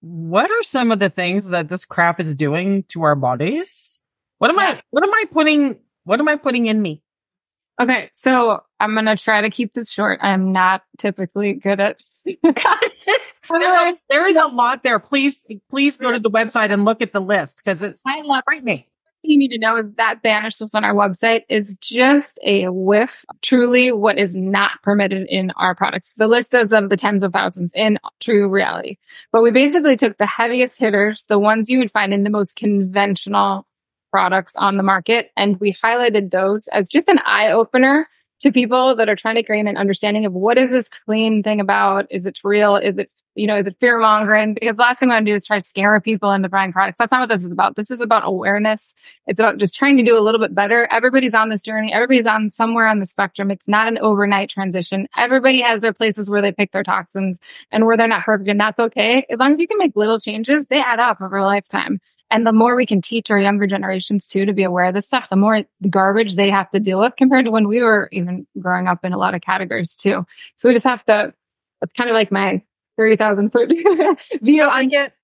what 0.00 0.50
are 0.50 0.62
some 0.64 0.90
of 0.90 0.98
the 0.98 1.08
things 1.08 1.48
that 1.48 1.68
this 1.68 1.84
crap 1.84 2.18
is 2.18 2.34
doing 2.34 2.82
to 2.88 3.02
our 3.04 3.14
bodies? 3.14 4.00
What 4.38 4.50
am 4.50 4.58
I, 4.58 4.80
what 4.90 5.04
am 5.04 5.14
I 5.14 5.24
putting, 5.30 5.78
what 6.02 6.18
am 6.18 6.28
I 6.28 6.36
putting 6.36 6.66
in 6.66 6.82
me? 6.82 7.02
Okay, 7.80 8.10
so 8.12 8.60
I'm 8.80 8.94
gonna 8.94 9.16
try 9.16 9.40
to 9.42 9.50
keep 9.50 9.72
this 9.72 9.90
short. 9.90 10.18
I'm 10.22 10.52
not 10.52 10.82
typically 10.98 11.54
good 11.54 11.80
at. 11.80 12.02
There, 13.50 13.94
there 14.10 14.26
is 14.26 14.36
a 14.36 14.46
lot 14.46 14.82
there. 14.82 14.98
Please, 14.98 15.42
please 15.70 15.96
go 15.96 16.12
to 16.12 16.18
the 16.18 16.30
website 16.30 16.70
and 16.70 16.84
look 16.84 17.00
at 17.00 17.12
the 17.12 17.20
list 17.20 17.62
because 17.64 17.80
it's 17.80 18.02
I 18.06 18.20
love 18.20 18.42
me. 18.62 18.86
you 19.22 19.38
need 19.38 19.52
to 19.52 19.58
know 19.58 19.76
is 19.78 19.86
that 19.96 20.22
banished 20.22 20.60
list 20.60 20.74
on 20.74 20.84
our 20.84 20.94
website 20.94 21.42
is 21.48 21.76
just 21.80 22.38
a 22.44 22.68
whiff, 22.68 23.24
truly 23.42 23.90
what 23.90 24.18
is 24.18 24.36
not 24.36 24.72
permitted 24.82 25.26
in 25.28 25.50
our 25.52 25.74
products. 25.74 26.14
The 26.14 26.28
list 26.28 26.52
is 26.54 26.72
of 26.72 26.90
the 26.90 26.96
tens 26.96 27.22
of 27.22 27.32
thousands 27.32 27.70
in 27.74 27.98
true 28.20 28.48
reality. 28.48 28.98
But 29.32 29.42
we 29.42 29.50
basically 29.50 29.96
took 29.96 30.18
the 30.18 30.26
heaviest 30.26 30.78
hitters, 30.78 31.24
the 31.28 31.38
ones 31.38 31.70
you 31.70 31.78
would 31.78 31.90
find 31.90 32.12
in 32.12 32.24
the 32.24 32.30
most 32.30 32.56
conventional 32.56 33.66
products 34.10 34.54
on 34.56 34.76
the 34.76 34.82
market, 34.82 35.30
and 35.36 35.58
we 35.60 35.72
highlighted 35.72 36.30
those 36.30 36.68
as 36.68 36.88
just 36.88 37.08
an 37.08 37.18
eye 37.24 37.50
opener 37.50 38.08
to 38.40 38.52
people 38.52 38.94
that 38.96 39.08
are 39.08 39.16
trying 39.16 39.34
to 39.34 39.42
gain 39.42 39.66
an 39.66 39.76
understanding 39.76 40.24
of 40.24 40.32
what 40.32 40.58
is 40.58 40.70
this 40.70 40.88
clean 41.04 41.42
thing 41.42 41.60
about? 41.60 42.06
Is 42.10 42.24
it 42.24 42.38
real? 42.44 42.76
Is 42.76 42.98
it 42.98 43.10
you 43.38 43.46
know, 43.46 43.56
is 43.56 43.66
it 43.66 43.76
fear 43.78 43.98
mongering? 44.00 44.54
Because 44.54 44.76
the 44.76 44.82
last 44.82 44.98
thing 44.98 45.10
I 45.10 45.14
want 45.14 45.26
to 45.26 45.30
do 45.30 45.34
is 45.34 45.46
try 45.46 45.58
to 45.58 45.64
scare 45.64 45.98
people 46.00 46.32
into 46.32 46.48
buying 46.48 46.72
products. 46.72 46.98
That's 46.98 47.12
not 47.12 47.20
what 47.20 47.28
this 47.28 47.44
is 47.44 47.52
about. 47.52 47.76
This 47.76 47.90
is 47.90 48.00
about 48.00 48.24
awareness. 48.26 48.94
It's 49.26 49.38
about 49.38 49.58
just 49.58 49.76
trying 49.76 49.96
to 49.98 50.02
do 50.02 50.18
a 50.18 50.20
little 50.20 50.40
bit 50.40 50.54
better. 50.54 50.88
Everybody's 50.90 51.34
on 51.34 51.48
this 51.48 51.62
journey. 51.62 51.92
Everybody's 51.92 52.26
on 52.26 52.50
somewhere 52.50 52.88
on 52.88 52.98
the 52.98 53.06
spectrum. 53.06 53.50
It's 53.50 53.68
not 53.68 53.86
an 53.86 53.98
overnight 53.98 54.50
transition. 54.50 55.06
Everybody 55.16 55.60
has 55.60 55.80
their 55.80 55.92
places 55.92 56.28
where 56.28 56.42
they 56.42 56.52
pick 56.52 56.72
their 56.72 56.82
toxins 56.82 57.38
and 57.70 57.86
where 57.86 57.96
they're 57.96 58.08
not 58.08 58.24
perfect. 58.24 58.50
And 58.50 58.60
that's 58.60 58.80
okay. 58.80 59.24
As 59.30 59.38
long 59.38 59.52
as 59.52 59.60
you 59.60 59.68
can 59.68 59.78
make 59.78 59.94
little 59.94 60.18
changes, 60.18 60.66
they 60.66 60.82
add 60.82 60.98
up 60.98 61.20
over 61.20 61.36
a 61.36 61.44
lifetime. 61.44 62.00
And 62.30 62.46
the 62.46 62.52
more 62.52 62.76
we 62.76 62.86
can 62.86 63.00
teach 63.00 63.30
our 63.30 63.38
younger 63.38 63.66
generations 63.66 64.26
too 64.26 64.44
to 64.44 64.52
be 64.52 64.62
aware 64.62 64.86
of 64.86 64.94
this 64.94 65.06
stuff, 65.06 65.30
the 65.30 65.36
more 65.36 65.64
garbage 65.88 66.36
they 66.36 66.50
have 66.50 66.68
to 66.70 66.80
deal 66.80 67.00
with 67.00 67.16
compared 67.16 67.46
to 67.46 67.50
when 67.50 67.68
we 67.68 67.82
were 67.82 68.08
even 68.12 68.46
growing 68.58 68.86
up 68.86 69.04
in 69.04 69.12
a 69.12 69.18
lot 69.18 69.34
of 69.34 69.40
categories 69.40 69.94
too. 69.94 70.26
So 70.56 70.68
we 70.68 70.74
just 70.74 70.86
have 70.86 71.04
to, 71.06 71.32
it's 71.82 71.92
kind 71.94 72.10
of 72.10 72.14
like 72.14 72.30
my 72.30 72.62
30,000 72.98 73.50
foot 73.50 73.68
view 74.42 74.62
I 74.62 74.80
on 74.80 74.88
get, 74.88 75.14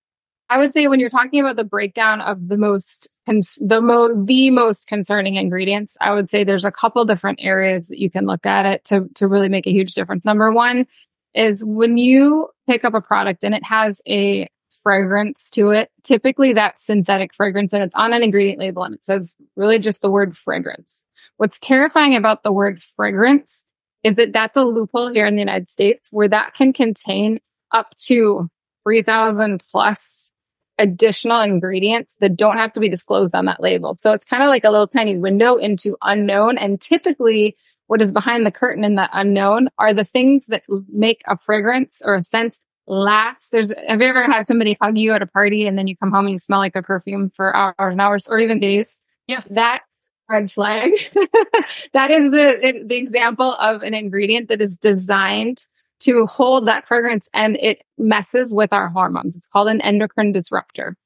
I 0.48 0.58
would 0.58 0.72
say 0.72 0.86
when 0.86 1.00
you're 1.00 1.10
talking 1.10 1.40
about 1.40 1.56
the 1.56 1.64
breakdown 1.64 2.20
of 2.20 2.48
the 2.48 2.56
most, 2.56 3.12
cons- 3.26 3.58
the 3.60 3.82
mo, 3.82 4.24
the 4.24 4.50
most 4.50 4.86
concerning 4.86 5.36
ingredients, 5.36 5.96
I 6.00 6.12
would 6.12 6.28
say 6.28 6.44
there's 6.44 6.64
a 6.64 6.70
couple 6.70 7.04
different 7.04 7.40
areas 7.42 7.88
that 7.88 7.98
you 7.98 8.10
can 8.10 8.26
look 8.26 8.46
at 8.46 8.64
it 8.64 8.84
to, 8.86 9.08
to 9.16 9.28
really 9.28 9.48
make 9.48 9.66
a 9.66 9.72
huge 9.72 9.94
difference. 9.94 10.24
Number 10.24 10.52
one 10.52 10.86
is 11.34 11.64
when 11.64 11.96
you 11.96 12.48
pick 12.66 12.84
up 12.84 12.94
a 12.94 13.00
product 13.00 13.44
and 13.44 13.54
it 13.54 13.64
has 13.64 14.00
a 14.06 14.48
fragrance 14.84 15.50
to 15.50 15.70
it, 15.70 15.90
typically 16.04 16.52
that's 16.52 16.86
synthetic 16.86 17.34
fragrance 17.34 17.72
and 17.72 17.82
it's 17.82 17.94
on 17.96 18.12
an 18.12 18.22
ingredient 18.22 18.60
label 18.60 18.84
and 18.84 18.94
it 18.94 19.04
says 19.04 19.34
really 19.56 19.80
just 19.80 20.02
the 20.02 20.10
word 20.10 20.36
fragrance. 20.36 21.04
What's 21.38 21.58
terrifying 21.58 22.14
about 22.14 22.44
the 22.44 22.52
word 22.52 22.80
fragrance 22.94 23.66
is 24.04 24.14
that 24.16 24.32
that's 24.32 24.56
a 24.56 24.62
loophole 24.62 25.12
here 25.12 25.26
in 25.26 25.34
the 25.34 25.42
United 25.42 25.68
States 25.68 26.10
where 26.12 26.28
that 26.28 26.54
can 26.54 26.72
contain 26.72 27.40
up 27.72 27.96
to 27.96 28.48
3000 28.84 29.62
plus 29.72 30.30
additional 30.78 31.40
ingredients 31.40 32.14
that 32.20 32.36
don't 32.36 32.58
have 32.58 32.72
to 32.74 32.80
be 32.80 32.88
disclosed 32.88 33.34
on 33.34 33.46
that 33.46 33.60
label. 33.60 33.94
So 33.94 34.12
it's 34.12 34.24
kind 34.24 34.42
of 34.42 34.48
like 34.48 34.64
a 34.64 34.70
little 34.70 34.86
tiny 34.86 35.16
window 35.16 35.56
into 35.56 35.96
unknown. 36.02 36.58
And 36.58 36.80
typically 36.80 37.56
what 37.86 38.02
is 38.02 38.12
behind 38.12 38.44
the 38.44 38.50
curtain 38.50 38.84
in 38.84 38.94
the 38.94 39.08
unknown 39.12 39.68
are 39.78 39.94
the 39.94 40.04
things 40.04 40.46
that 40.46 40.62
make 40.88 41.22
a 41.26 41.36
fragrance 41.36 42.00
or 42.04 42.14
a 42.14 42.22
scent 42.22 42.56
last. 42.86 43.50
There's, 43.50 43.72
have 43.86 44.00
you 44.00 44.08
ever 44.08 44.24
had 44.24 44.46
somebody 44.46 44.76
hug 44.80 44.98
you 44.98 45.12
at 45.12 45.22
a 45.22 45.26
party 45.26 45.66
and 45.66 45.78
then 45.78 45.86
you 45.86 45.96
come 45.96 46.10
home 46.10 46.26
and 46.26 46.32
you 46.32 46.38
smell 46.38 46.58
like 46.58 46.72
their 46.72 46.82
perfume 46.82 47.30
for 47.30 47.54
hours 47.54 47.74
and 47.78 48.00
hours 48.00 48.28
or 48.28 48.38
even 48.38 48.60
days? 48.60 48.94
Yeah. 49.26 49.42
That's 49.48 49.84
red 50.28 50.50
flags. 50.50 51.12
that 51.92 52.10
is 52.10 52.30
the, 52.30 52.84
the 52.86 52.96
example 52.96 53.52
of 53.54 53.82
an 53.82 53.94
ingredient 53.94 54.48
that 54.48 54.60
is 54.60 54.76
designed 54.76 55.58
to 56.00 56.26
hold 56.26 56.68
that 56.68 56.86
fragrance 56.86 57.28
and 57.32 57.56
it 57.56 57.82
messes 57.96 58.52
with 58.52 58.72
our 58.72 58.88
hormones. 58.88 59.36
It's 59.36 59.48
called 59.48 59.68
an 59.68 59.80
endocrine 59.80 60.32
disruptor. 60.32 60.96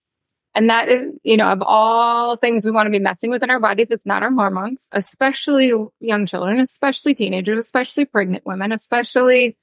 And 0.54 0.70
that 0.70 0.88
is, 0.88 1.12
you 1.22 1.36
know, 1.36 1.48
of 1.52 1.62
all 1.62 2.34
things 2.36 2.64
we 2.64 2.72
want 2.72 2.86
to 2.86 2.90
be 2.90 2.98
messing 2.98 3.30
with 3.30 3.44
in 3.44 3.50
our 3.50 3.60
bodies, 3.60 3.88
it's 3.90 4.06
not 4.06 4.24
our 4.24 4.32
hormones, 4.32 4.88
especially 4.90 5.72
young 6.00 6.26
children, 6.26 6.58
especially 6.58 7.14
teenagers, 7.14 7.58
especially 7.58 8.06
pregnant 8.06 8.44
women, 8.44 8.72
especially 8.72 9.56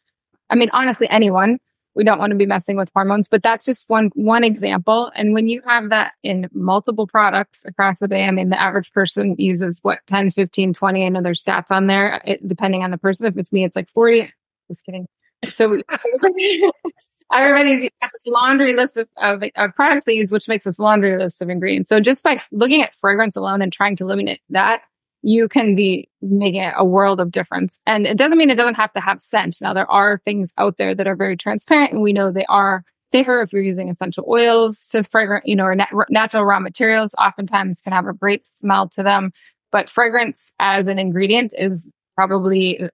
I 0.49 0.56
mean, 0.56 0.69
honestly, 0.73 1.08
anyone, 1.10 1.60
we 1.95 2.03
don't 2.03 2.19
want 2.19 2.31
to 2.31 2.36
be 2.36 2.45
messing 2.45 2.75
with 2.77 2.89
hormones, 2.93 3.27
but 3.27 3.41
that's 3.41 3.65
just 3.65 3.89
one, 3.89 4.12
one 4.15 4.43
example. 4.43 5.12
And 5.15 5.34
when 5.34 5.47
you 5.47 5.62
have 5.65 5.89
that 5.89 6.13
in 6.23 6.49
multiple 6.53 7.08
products 7.08 7.63
across 7.65 7.99
the 7.99 8.08
bay, 8.08 8.25
I 8.25 8.31
mean, 8.31 8.49
the 8.49 8.62
average 8.62 8.91
person 8.91 9.36
uses 9.38 9.79
what, 9.81 9.99
10, 10.08 10.31
15, 10.31 10.73
20, 10.73 11.05
I 11.05 11.10
know 11.10 11.21
there's 11.21 11.43
stats 11.43 11.71
on 11.71 11.88
there, 11.88 12.21
it, 12.25 12.47
depending 12.47 12.84
on 12.84 12.91
the 12.91 12.97
person. 12.97 13.27
If 13.27 13.38
it's 13.38 13.53
me, 13.53 13.63
it's 13.63 13.75
like 13.75 13.89
40. 13.89 14.31
Just 14.67 14.86
kidding. 14.86 15.08
So 15.53 15.81
everybody's 17.34 17.89
laundry 18.27 18.73
list 18.73 18.97
of, 18.97 19.08
of, 19.17 19.43
of, 19.55 19.75
products 19.75 20.05
they 20.05 20.13
use, 20.13 20.31
which 20.31 20.47
makes 20.47 20.63
this 20.63 20.79
laundry 20.79 21.17
list 21.17 21.41
of 21.41 21.49
ingredients. 21.49 21.89
So 21.89 21.99
just 21.99 22.23
by 22.23 22.41
looking 22.51 22.81
at 22.81 22.95
fragrance 22.95 23.36
alone 23.36 23.62
and 23.62 23.71
trying 23.71 23.95
to 23.97 24.05
eliminate 24.05 24.41
that, 24.49 24.81
you 25.25 25.47
can 25.47 25.75
be 25.75 26.07
making 26.21 26.71
a 26.77 26.85
world 26.85 27.19
of 27.19 27.31
difference. 27.31 27.73
And 27.88 28.05
it 28.05 28.15
doesn't 28.15 28.38
mean 28.38 28.51
it 28.51 28.55
doesn't 28.55 28.75
have 28.75 28.93
to 28.93 29.01
have 29.01 29.23
scent. 29.23 29.57
Now 29.59 29.73
there 29.73 29.89
are 29.89 30.21
things 30.23 30.53
out 30.55 30.77
there 30.77 30.93
that 30.93 31.07
are 31.07 31.15
very 31.15 31.35
transparent 31.35 31.91
and 31.91 32.03
we 32.03 32.13
know 32.13 32.31
they 32.31 32.45
are 32.45 32.83
safer 33.09 33.41
if 33.41 33.51
you're 33.51 33.63
using 33.63 33.89
essential 33.89 34.23
oils, 34.29 34.88
just 34.91 35.11
fragrant, 35.11 35.47
you 35.47 35.55
know, 35.55 35.63
or 35.63 35.73
nat- 35.73 35.89
natural 36.09 36.45
raw 36.45 36.59
materials 36.59 37.15
oftentimes 37.17 37.81
can 37.81 37.91
have 37.91 38.05
a 38.05 38.13
great 38.13 38.45
smell 38.45 38.88
to 38.89 39.01
them. 39.01 39.31
But 39.71 39.89
fragrance 39.89 40.53
as 40.59 40.85
an 40.85 40.99
ingredient 40.99 41.53
is 41.57 41.91
probably 42.13 42.88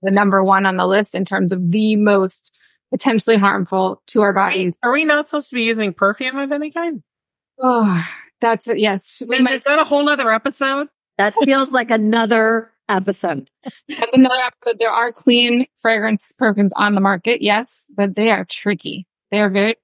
the 0.00 0.10
number 0.10 0.42
one 0.42 0.64
on 0.64 0.78
the 0.78 0.86
list 0.86 1.14
in 1.14 1.26
terms 1.26 1.52
of 1.52 1.70
the 1.70 1.96
most 1.96 2.56
potentially 2.90 3.36
harmful 3.36 4.02
to 4.06 4.22
our 4.22 4.32
bodies. 4.32 4.78
Are 4.82 4.92
we 4.92 5.04
not 5.04 5.28
supposed 5.28 5.50
to 5.50 5.54
be 5.56 5.64
using 5.64 5.92
perfume 5.92 6.38
of 6.38 6.52
any 6.52 6.70
kind? 6.70 7.02
Oh, 7.60 8.02
that's 8.40 8.66
it. 8.66 8.78
Yes. 8.78 9.22
We 9.28 9.40
might, 9.40 9.56
is 9.56 9.62
that 9.64 9.78
a 9.78 9.84
whole 9.84 10.08
other 10.08 10.30
episode? 10.30 10.88
That 11.18 11.34
feels 11.44 11.70
like 11.70 11.90
another 11.90 12.72
episode. 12.88 13.50
That's 13.88 14.12
another 14.12 14.40
episode. 14.44 14.78
There 14.78 14.90
are 14.90 15.12
clean 15.12 15.66
fragrance 15.78 16.34
perfumes 16.38 16.72
on 16.76 16.94
the 16.94 17.00
market. 17.00 17.42
Yes, 17.42 17.86
but 17.94 18.14
they 18.14 18.30
are 18.30 18.44
tricky. 18.44 19.06
They 19.30 19.40
are 19.40 19.50
very 19.50 19.76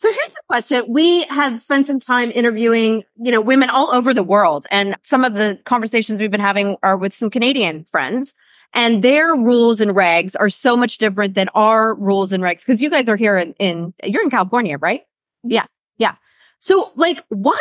so 0.00 0.08
here's 0.10 0.32
the 0.32 0.42
question. 0.48 0.84
We 0.88 1.24
have 1.24 1.60
spent 1.60 1.86
some 1.86 2.00
time 2.00 2.32
interviewing, 2.34 3.04
you 3.22 3.30
know, 3.30 3.42
women 3.42 3.68
all 3.68 3.92
over 3.92 4.14
the 4.14 4.22
world. 4.22 4.66
And 4.70 4.96
some 5.02 5.26
of 5.26 5.34
the 5.34 5.60
conversations 5.66 6.18
we've 6.18 6.30
been 6.30 6.40
having 6.40 6.78
are 6.82 6.96
with 6.96 7.12
some 7.12 7.28
Canadian 7.28 7.84
friends 7.84 8.32
and 8.72 9.04
their 9.04 9.34
rules 9.34 9.78
and 9.78 9.90
regs 9.90 10.34
are 10.40 10.48
so 10.48 10.74
much 10.74 10.96
different 10.96 11.34
than 11.34 11.50
our 11.50 11.94
rules 11.94 12.32
and 12.32 12.42
regs. 12.42 12.64
Cause 12.64 12.80
you 12.80 12.88
guys 12.88 13.08
are 13.08 13.16
here 13.16 13.36
in, 13.36 13.52
in 13.58 13.92
you're 14.02 14.22
in 14.22 14.30
California, 14.30 14.78
right? 14.78 15.02
Mm-hmm. 15.02 15.50
Yeah. 15.50 15.66
Yeah. 15.98 16.14
So 16.60 16.92
like, 16.96 17.22
why 17.28 17.60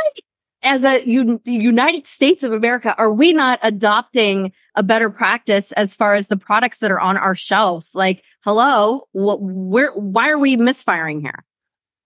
as 0.61 0.83
a 0.83 1.03
un- 1.05 1.39
United 1.45 2.05
States 2.05 2.43
of 2.43 2.51
America, 2.51 2.93
are 2.97 3.11
we 3.11 3.33
not 3.33 3.59
adopting 3.63 4.51
a 4.75 4.83
better 4.83 5.09
practice 5.09 5.71
as 5.73 5.95
far 5.95 6.13
as 6.13 6.27
the 6.27 6.37
products 6.37 6.79
that 6.79 6.91
are 6.91 6.99
on 6.99 7.17
our 7.17 7.35
shelves? 7.35 7.95
Like, 7.95 8.23
hello, 8.43 9.07
wh- 9.11 9.41
where, 9.41 9.91
why 9.93 10.29
are 10.29 10.37
we 10.37 10.57
misfiring 10.57 11.21
here? 11.21 11.45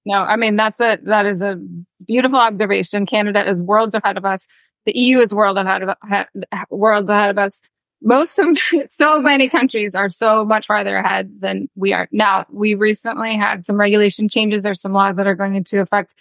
No, 0.05 0.17
I 0.17 0.35
mean, 0.35 0.55
that's 0.55 0.81
a, 0.81 0.99
that 1.03 1.25
is 1.25 1.41
a 1.41 1.55
beautiful 2.05 2.39
observation. 2.39 3.05
Canada 3.05 3.49
is 3.49 3.57
worlds 3.57 3.95
ahead 3.95 4.17
of 4.17 4.25
us. 4.25 4.47
The 4.85 4.97
EU 4.97 5.19
is 5.19 5.33
world 5.33 5.57
ahead 5.57 5.83
of, 5.83 5.95
worlds 6.69 7.09
ahead 7.09 7.29
of 7.29 7.37
us. 7.37 7.61
Most 8.01 8.37
of, 8.37 8.57
so 8.89 9.21
many 9.21 9.47
countries 9.47 9.95
are 9.95 10.09
so 10.09 10.43
much 10.43 10.67
farther 10.67 10.97
ahead 10.97 11.31
than 11.39 11.69
we 11.75 11.93
are. 11.93 12.09
Now, 12.11 12.45
we 12.51 12.75
recently 12.75 13.37
had 13.37 13.63
some 13.63 13.77
regulation 13.77 14.27
changes. 14.27 14.61
There's 14.61 14.81
some 14.81 14.91
laws 14.91 15.15
that 15.15 15.25
are 15.25 15.35
going 15.35 15.55
into 15.55 15.79
effect 15.79 16.11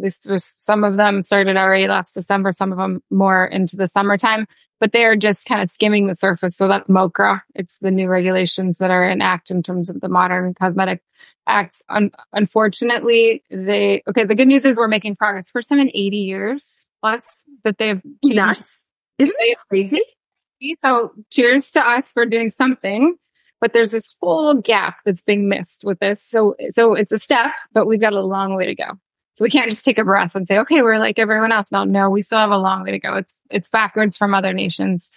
this 0.00 0.20
was 0.26 0.44
some 0.44 0.84
of 0.84 0.96
them 0.96 1.22
started 1.22 1.56
already 1.56 1.88
last 1.88 2.14
December, 2.14 2.52
some 2.52 2.72
of 2.72 2.78
them 2.78 3.02
more 3.10 3.44
into 3.44 3.76
the 3.76 3.86
summertime, 3.86 4.46
but 4.78 4.92
they 4.92 5.04
are 5.04 5.16
just 5.16 5.46
kind 5.46 5.62
of 5.62 5.68
skimming 5.68 6.06
the 6.06 6.14
surface. 6.14 6.56
So 6.56 6.68
that's 6.68 6.88
MOCRA. 6.88 7.42
It's 7.54 7.78
the 7.78 7.90
new 7.90 8.08
regulations 8.08 8.78
that 8.78 8.90
are 8.90 9.08
in 9.08 9.20
act 9.20 9.50
in 9.50 9.62
terms 9.62 9.90
of 9.90 10.00
the 10.00 10.08
modern 10.08 10.54
cosmetic 10.54 11.02
acts. 11.46 11.82
Un- 11.88 12.12
unfortunately, 12.32 13.42
they, 13.50 14.02
okay, 14.08 14.24
the 14.24 14.34
good 14.34 14.48
news 14.48 14.64
is 14.64 14.76
we're 14.76 14.88
making 14.88 15.16
progress. 15.16 15.50
First 15.50 15.68
time 15.68 15.80
in 15.80 15.90
80 15.92 16.16
years 16.16 16.86
plus 17.00 17.26
that 17.64 17.78
they've 17.78 18.02
changed. 18.24 18.36
Nuts. 18.36 18.84
Isn't 19.18 19.36
it 19.38 19.58
crazy? 19.68 20.02
So 20.82 21.12
cheers 21.30 21.70
to 21.72 21.80
us 21.80 22.12
for 22.12 22.26
doing 22.26 22.50
something 22.50 23.16
but 23.60 23.72
there's 23.72 23.92
this 23.92 24.16
whole 24.20 24.54
gap 24.54 24.98
that's 25.04 25.22
being 25.22 25.48
missed 25.48 25.84
with 25.84 25.98
this. 25.98 26.22
So, 26.22 26.54
so 26.70 26.94
it's 26.94 27.12
a 27.12 27.18
step, 27.18 27.52
but 27.72 27.86
we've 27.86 28.00
got 28.00 28.14
a 28.14 28.20
long 28.20 28.54
way 28.54 28.66
to 28.66 28.74
go. 28.74 28.98
So 29.40 29.44
we 29.44 29.50
can't 29.50 29.70
just 29.70 29.86
take 29.86 29.96
a 29.96 30.04
breath 30.04 30.34
and 30.34 30.46
say, 30.46 30.58
okay, 30.58 30.82
we're 30.82 30.98
like 30.98 31.18
everyone 31.18 31.50
else. 31.50 31.72
No, 31.72 31.84
no, 31.84 32.10
we 32.10 32.20
still 32.20 32.36
have 32.36 32.50
a 32.50 32.58
long 32.58 32.82
way 32.82 32.90
to 32.90 32.98
go. 32.98 33.14
It's, 33.14 33.40
it's 33.48 33.70
backwards 33.70 34.18
from 34.18 34.34
other 34.34 34.52
nations. 34.52 35.12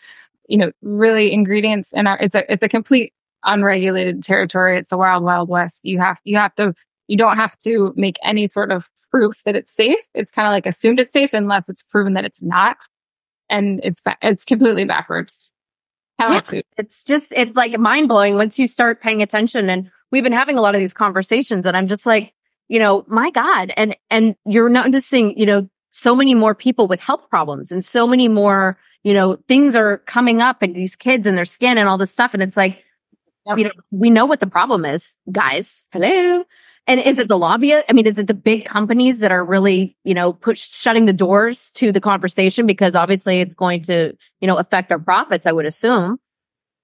You 0.47 0.59
know, 0.59 0.71
really 0.81 1.33
ingredients 1.33 1.89
in 1.91 2.07
our, 2.07 2.17
it's 2.19 2.33
a, 2.33 2.49
it's 2.49 2.63
a 2.63 2.69
complete 2.69 3.12
unregulated 3.43 4.23
territory. 4.23 4.77
It's 4.77 4.88
the 4.88 4.97
wild, 4.97 5.25
wild 5.25 5.49
west. 5.49 5.81
You 5.83 5.99
have, 5.99 6.19
you 6.23 6.38
have 6.38 6.55
to, 6.55 6.73
you 7.09 7.17
don't 7.17 7.36
have 7.36 7.59
to 7.65 7.93
make 7.97 8.15
any 8.23 8.47
sort 8.47 8.71
of 8.71 8.89
proof 9.12 9.43
that 9.43 9.57
it's 9.57 9.75
safe. 9.75 9.97
It's 10.13 10.31
kind 10.31 10.47
of 10.47 10.53
like 10.53 10.67
assumed 10.67 11.01
it's 11.01 11.12
safe 11.12 11.33
unless 11.33 11.67
it's 11.67 11.83
proven 11.83 12.13
that 12.13 12.23
it's 12.23 12.41
not. 12.41 12.77
And 13.49 13.81
it's, 13.83 13.99
ba- 13.99 14.15
it's 14.21 14.45
completely 14.45 14.86
backwards. 14.86 15.51
Yeah, 16.17 16.39
it's 16.77 17.03
just, 17.03 17.33
it's 17.36 17.57
like 17.57 17.77
mind 17.77 18.07
blowing 18.07 18.36
once 18.36 18.57
you 18.57 18.69
start 18.69 19.01
paying 19.01 19.21
attention. 19.21 19.69
And 19.69 19.91
we've 20.12 20.23
been 20.23 20.31
having 20.31 20.57
a 20.57 20.62
lot 20.62 20.75
of 20.75 20.79
these 20.79 20.93
conversations 20.93 21.65
and 21.65 21.75
I'm 21.75 21.89
just 21.89 22.05
like, 22.05 22.33
you 22.67 22.80
know, 22.80 23.06
my 23.08 23.32
God. 23.32 23.71
And, 23.78 23.95
and 24.10 24.36
you're 24.45 24.69
noticing, 24.69 25.38
you 25.38 25.45
know, 25.45 25.69
so 25.89 26.15
many 26.15 26.34
more 26.34 26.56
people 26.56 26.88
with 26.88 26.99
health 26.99 27.30
problems 27.30 27.71
and 27.71 27.86
so 27.86 28.08
many 28.08 28.28
more, 28.28 28.78
you 29.04 29.13
know, 29.13 29.38
things 29.47 29.76
are 29.76 29.99
coming 29.99 30.41
up 30.41 30.62
and 30.62 30.76
these 30.76 30.95
kids 30.95 31.28
and 31.28 31.38
their 31.38 31.45
skin 31.45 31.78
and 31.78 31.88
all 31.88 31.97
this 31.97 32.12
stuff. 32.12 32.34
And 32.34 32.41
it's 32.41 32.58
like, 32.58 32.84
yep. 33.45 33.58
you 33.58 33.65
know, 33.65 33.71
we 33.91 34.10
know 34.10 34.26
what 34.26 34.39
the 34.39 34.47
problem 34.47 34.86
is, 34.86 35.15
guys. 35.32 35.86
Hello. 35.91 36.43
And 36.86 36.99
is 36.99 37.17
it 37.17 37.28
the 37.28 37.38
lobby? 37.38 37.73
I 37.76 37.93
mean, 37.93 38.08
is 38.08 38.17
it 38.17 38.28
the 38.28 38.34
big 38.34 38.65
companies 38.65 39.19
that 39.19 39.32
are 39.32 39.43
really, 39.43 39.95
you 40.04 40.13
know, 40.13 40.34
push 40.34 40.67
shutting 40.69 41.06
the 41.06 41.13
doors 41.13 41.69
to 41.76 41.91
the 41.91 42.02
conversation 42.02 42.65
because 42.65 42.95
obviously 42.95 43.39
it's 43.39 43.56
going 43.56 43.84
to, 43.84 44.13
you 44.41 44.47
know, 44.47 44.58
affect 44.58 44.89
their 44.89 44.99
profits, 44.99 45.47
I 45.47 45.54
would 45.54 45.65
assume. 45.65 46.17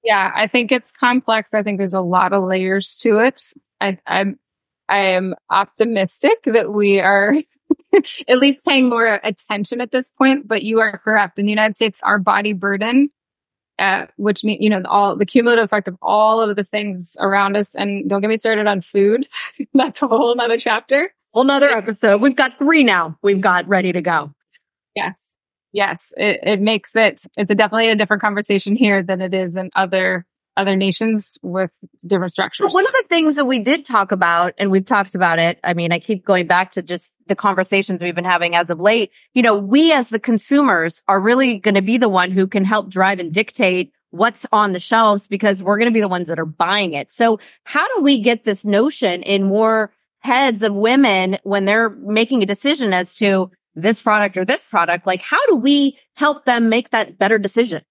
Yeah, 0.04 0.32
I 0.34 0.48
think 0.48 0.72
it's 0.72 0.92
complex. 0.92 1.54
I 1.54 1.64
think 1.64 1.78
there's 1.78 1.94
a 1.94 2.00
lot 2.02 2.32
of 2.32 2.44
layers 2.44 2.96
to 2.98 3.20
it. 3.20 3.42
I, 3.82 3.98
I'm 4.08 4.40
I 4.90 5.12
am 5.12 5.36
optimistic 5.50 6.40
that 6.46 6.72
we 6.72 7.00
are 7.00 7.36
at 8.28 8.40
least 8.40 8.66
paying 8.66 8.90
more 8.90 9.20
attention 9.24 9.82
at 9.82 9.92
this 9.92 10.10
point, 10.18 10.48
but 10.48 10.64
you 10.64 10.80
are 10.80 10.98
correct. 10.98 11.40
In 11.40 11.46
the 11.46 11.52
United 11.52 11.76
States, 11.76 12.00
our 12.04 12.20
body 12.20 12.54
burden, 12.54 13.10
uh, 13.78 14.08
which 14.18 14.44
means, 14.44 14.62
you 14.62 14.70
know, 14.70 14.82
all 14.86 15.16
the 15.16 15.26
cumulative 15.26 15.64
effect 15.64 15.88
of 15.88 15.98
all 16.02 16.42
of 16.42 16.56
the 16.56 16.64
things 16.64 17.16
around 17.20 17.56
us. 17.56 17.74
And 17.76 18.10
don't 18.10 18.22
get 18.22 18.30
me 18.30 18.38
started 18.38 18.68
on 18.68 18.82
food. 18.82 19.28
That's 19.74 20.02
a 20.02 20.08
whole 20.08 20.36
nother 20.36 20.58
chapter. 20.58 21.14
Whole 21.34 21.44
nother 21.44 21.70
episode. 21.70 22.22
We've 22.22 22.36
got 22.36 22.58
three 22.58 22.84
now. 22.84 23.18
We've 23.22 23.42
got 23.42 23.68
ready 23.68 23.94
to 23.94 24.02
go. 24.02 24.34
Yes. 24.96 25.32
Yes. 25.72 26.12
It, 26.18 26.40
it 26.44 26.62
makes 26.62 26.96
it, 26.96 27.22
it's 27.38 27.52
a 27.52 27.56
definitely 27.56 27.90
a 27.90 27.96
different 27.96 28.22
conversation 28.22 28.76
here 28.76 29.04
than 29.04 29.22
it 29.22 29.34
is 29.36 29.56
in 29.56 29.70
other 29.76 30.26
other 30.60 30.76
nations 30.76 31.38
with 31.42 31.72
different 32.06 32.32
structures. 32.32 32.74
One 32.74 32.86
of 32.86 32.92
the 32.92 33.06
things 33.08 33.38
that 33.38 33.46
we 33.46 33.60
did 33.60 33.86
talk 33.86 34.12
about, 34.12 34.54
and 34.58 34.70
we've 34.70 34.86
talked 34.86 35.16
about 35.16 35.40
it. 35.40 35.58
I 35.64 35.74
mean, 35.74 35.94
I 35.94 36.00
keep 36.00 36.26
going 36.26 36.48
back 36.48 36.72
to 36.72 36.82
just 36.82 37.16
the 37.28 37.36
conversations 37.36 38.02
we've 38.02 38.16
been 38.16 38.26
having 38.26 38.56
as 38.56 38.70
of 38.70 38.80
late. 38.80 39.12
You 39.34 39.42
know, 39.42 39.58
we 39.58 39.94
as 39.94 40.10
the 40.10 40.20
consumers 40.20 41.02
are 41.08 41.20
really 41.20 41.60
going 41.60 41.76
to 41.76 41.82
be 41.82 41.98
the 41.98 42.10
one 42.10 42.32
who 42.32 42.46
can 42.46 42.66
help 42.66 42.90
drive 42.90 43.20
and 43.20 43.32
dictate 43.34 43.94
what's 44.12 44.46
on 44.52 44.74
the 44.74 44.80
shelves 44.80 45.28
because 45.28 45.64
we're 45.64 45.78
going 45.78 45.90
to 45.90 45.94
be 45.94 46.02
the 46.02 46.08
ones 46.08 46.28
that 46.28 46.40
are 46.40 46.46
buying 46.46 46.94
it. 46.94 47.12
So 47.12 47.40
how 47.64 47.88
do 47.96 48.02
we 48.02 48.22
get 48.22 48.44
this 48.44 48.66
notion 48.66 49.24
in 49.24 49.44
more 49.44 49.94
heads 50.20 50.64
of 50.64 50.74
women 50.74 51.38
when 51.44 51.66
they're 51.66 51.90
making 51.90 52.44
a 52.44 52.48
decision 52.48 52.92
as 52.92 53.16
to 53.16 53.52
this 53.76 54.02
product 54.02 54.36
or 54.36 54.44
this 54.44 54.62
product? 54.70 55.08
Like, 55.08 55.22
how 55.22 55.46
do 55.48 55.56
we 55.56 55.98
help 56.16 56.44
them 56.44 56.70
make 56.70 56.90
that 56.90 57.18
better 57.18 57.38
decision? 57.38 57.84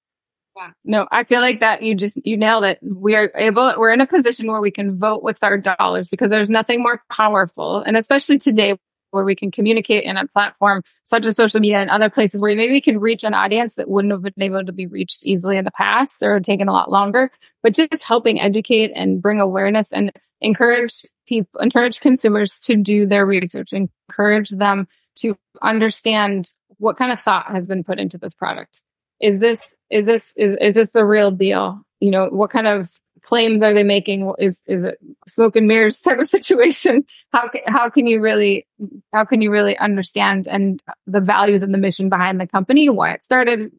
No, 0.85 1.07
I 1.11 1.25
feel 1.25 1.41
like 1.41 1.61
that 1.61 1.83
you 1.83 1.95
just, 1.95 2.19
you 2.25 2.37
nailed 2.37 2.65
it. 2.65 2.79
We 2.83 3.15
are 3.15 3.31
able, 3.35 3.75
we're 3.77 3.93
in 3.93 4.01
a 4.01 4.07
position 4.07 4.51
where 4.51 4.61
we 4.61 4.71
can 4.71 4.99
vote 4.99 5.23
with 5.23 5.43
our 5.43 5.59
dollars 5.59 6.09
because 6.09 6.31
there's 6.31 6.51
nothing 6.51 6.83
more 6.83 7.03
powerful. 7.11 7.81
And 7.81 7.97
especially 7.97 8.39
today 8.39 8.77
where 9.11 9.25
we 9.25 9.35
can 9.35 9.51
communicate 9.51 10.05
in 10.05 10.17
a 10.17 10.27
platform 10.27 10.83
such 11.05 11.27
as 11.27 11.37
social 11.37 11.61
media 11.61 11.79
and 11.79 11.91
other 11.91 12.11
places 12.11 12.41
where 12.41 12.55
maybe 12.55 12.73
we 12.73 12.81
can 12.81 12.99
reach 12.99 13.25
an 13.25 13.35
audience 13.35 13.75
that 13.75 13.89
wouldn't 13.89 14.13
have 14.13 14.23
been 14.23 14.43
able 14.43 14.65
to 14.65 14.73
be 14.73 14.87
reached 14.87 15.25
easily 15.25 15.57
in 15.57 15.65
the 15.65 15.71
past 15.71 16.23
or 16.23 16.41
taken 16.41 16.69
a 16.69 16.73
lot 16.73 16.91
longer, 16.91 17.31
but 17.63 17.75
just 17.75 18.05
helping 18.05 18.41
educate 18.41 18.93
and 18.95 19.23
bring 19.23 19.41
awareness 19.41 19.93
and 19.93 20.13
encourage 20.41 21.03
people, 21.27 21.61
encourage 21.61 22.01
consumers 22.01 22.59
to 22.59 22.77
do 22.77 23.07
their 23.07 23.25
research, 23.25 23.73
encourage 23.73 24.51
them 24.51 24.87
to 25.17 25.37
understand 25.63 26.53
what 26.77 26.97
kind 26.97 27.11
of 27.11 27.21
thought 27.21 27.47
has 27.51 27.67
been 27.67 27.83
put 27.83 27.99
into 27.99 28.19
this 28.19 28.35
product 28.35 28.85
is 29.21 29.41
this 29.41 29.67
is 29.91 30.07
this 30.07 30.35
is, 30.37 30.57
is 30.61 30.75
this 30.75 30.91
the 30.93 31.05
real 31.05 31.31
deal? 31.31 31.83
You 32.01 32.11
know 32.11 32.27
what 32.27 32.51
kind 32.51 32.67
of 32.67 32.91
claims 33.23 33.63
are 33.63 33.75
they 33.75 33.83
making? 33.83 34.33
Is 34.39 34.61
is 34.67 34.83
it 34.83 34.99
smoke 35.27 35.57
and 35.57 35.67
mirrors 35.67 36.01
type 36.03 36.19
of 36.19 36.29
situation? 36.29 37.05
How 37.33 37.51
how 37.67 37.89
can 37.91 38.07
you 38.07 38.21
really 38.21 38.67
how 39.13 39.25
can 39.25 39.43
you 39.43 39.51
really 39.51 39.77
understand 39.79 40.47
and 40.49 40.83
the 41.07 41.21
values 41.21 41.63
and 41.63 41.75
the 41.75 41.79
mission 41.79 42.09
behind 42.09 42.41
the 42.41 42.47
company 42.47 42.89
why 42.89 43.13
it 43.13 43.25
started 43.25 43.73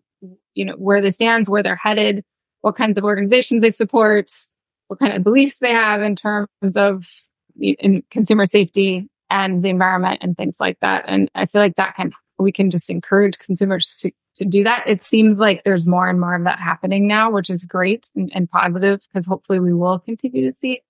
you 0.55 0.65
know 0.65 0.73
where 0.73 1.01
they 1.01 1.11
stand 1.11 1.47
where 1.47 1.63
they're 1.63 1.75
headed 1.75 2.23
what 2.61 2.75
kinds 2.75 2.97
of 2.97 3.05
organizations 3.05 3.61
they 3.61 3.71
support 3.71 4.29
what 4.87 4.99
kind 4.99 5.13
of 5.13 5.23
beliefs 5.23 5.57
they 5.59 5.71
have 5.71 6.01
in 6.01 6.15
terms 6.15 6.75
of 6.75 7.07
in 7.59 8.03
consumer 8.09 8.45
safety 8.45 9.07
and 9.29 9.63
the 9.63 9.69
environment 9.69 10.19
and 10.21 10.35
things 10.35 10.55
like 10.59 10.79
that. 10.81 11.05
And 11.07 11.29
I 11.35 11.45
feel 11.45 11.61
like 11.61 11.75
that 11.75 11.95
can, 11.95 12.13
we 12.39 12.51
can 12.51 12.71
just 12.71 12.89
encourage 12.89 13.37
consumers 13.39 13.97
to, 14.01 14.11
to 14.35 14.45
do 14.45 14.63
that. 14.63 14.85
It 14.87 15.03
seems 15.03 15.37
like 15.37 15.63
there's 15.63 15.85
more 15.85 16.07
and 16.09 16.19
more 16.19 16.33
of 16.33 16.43
that 16.45 16.59
happening 16.59 17.07
now, 17.07 17.31
which 17.31 17.49
is 17.49 17.63
great 17.63 18.07
and, 18.15 18.31
and 18.33 18.49
positive 18.49 19.01
because 19.11 19.25
hopefully 19.25 19.59
we 19.59 19.73
will 19.73 19.99
continue 19.99 20.49
to 20.49 20.57
see 20.57 20.81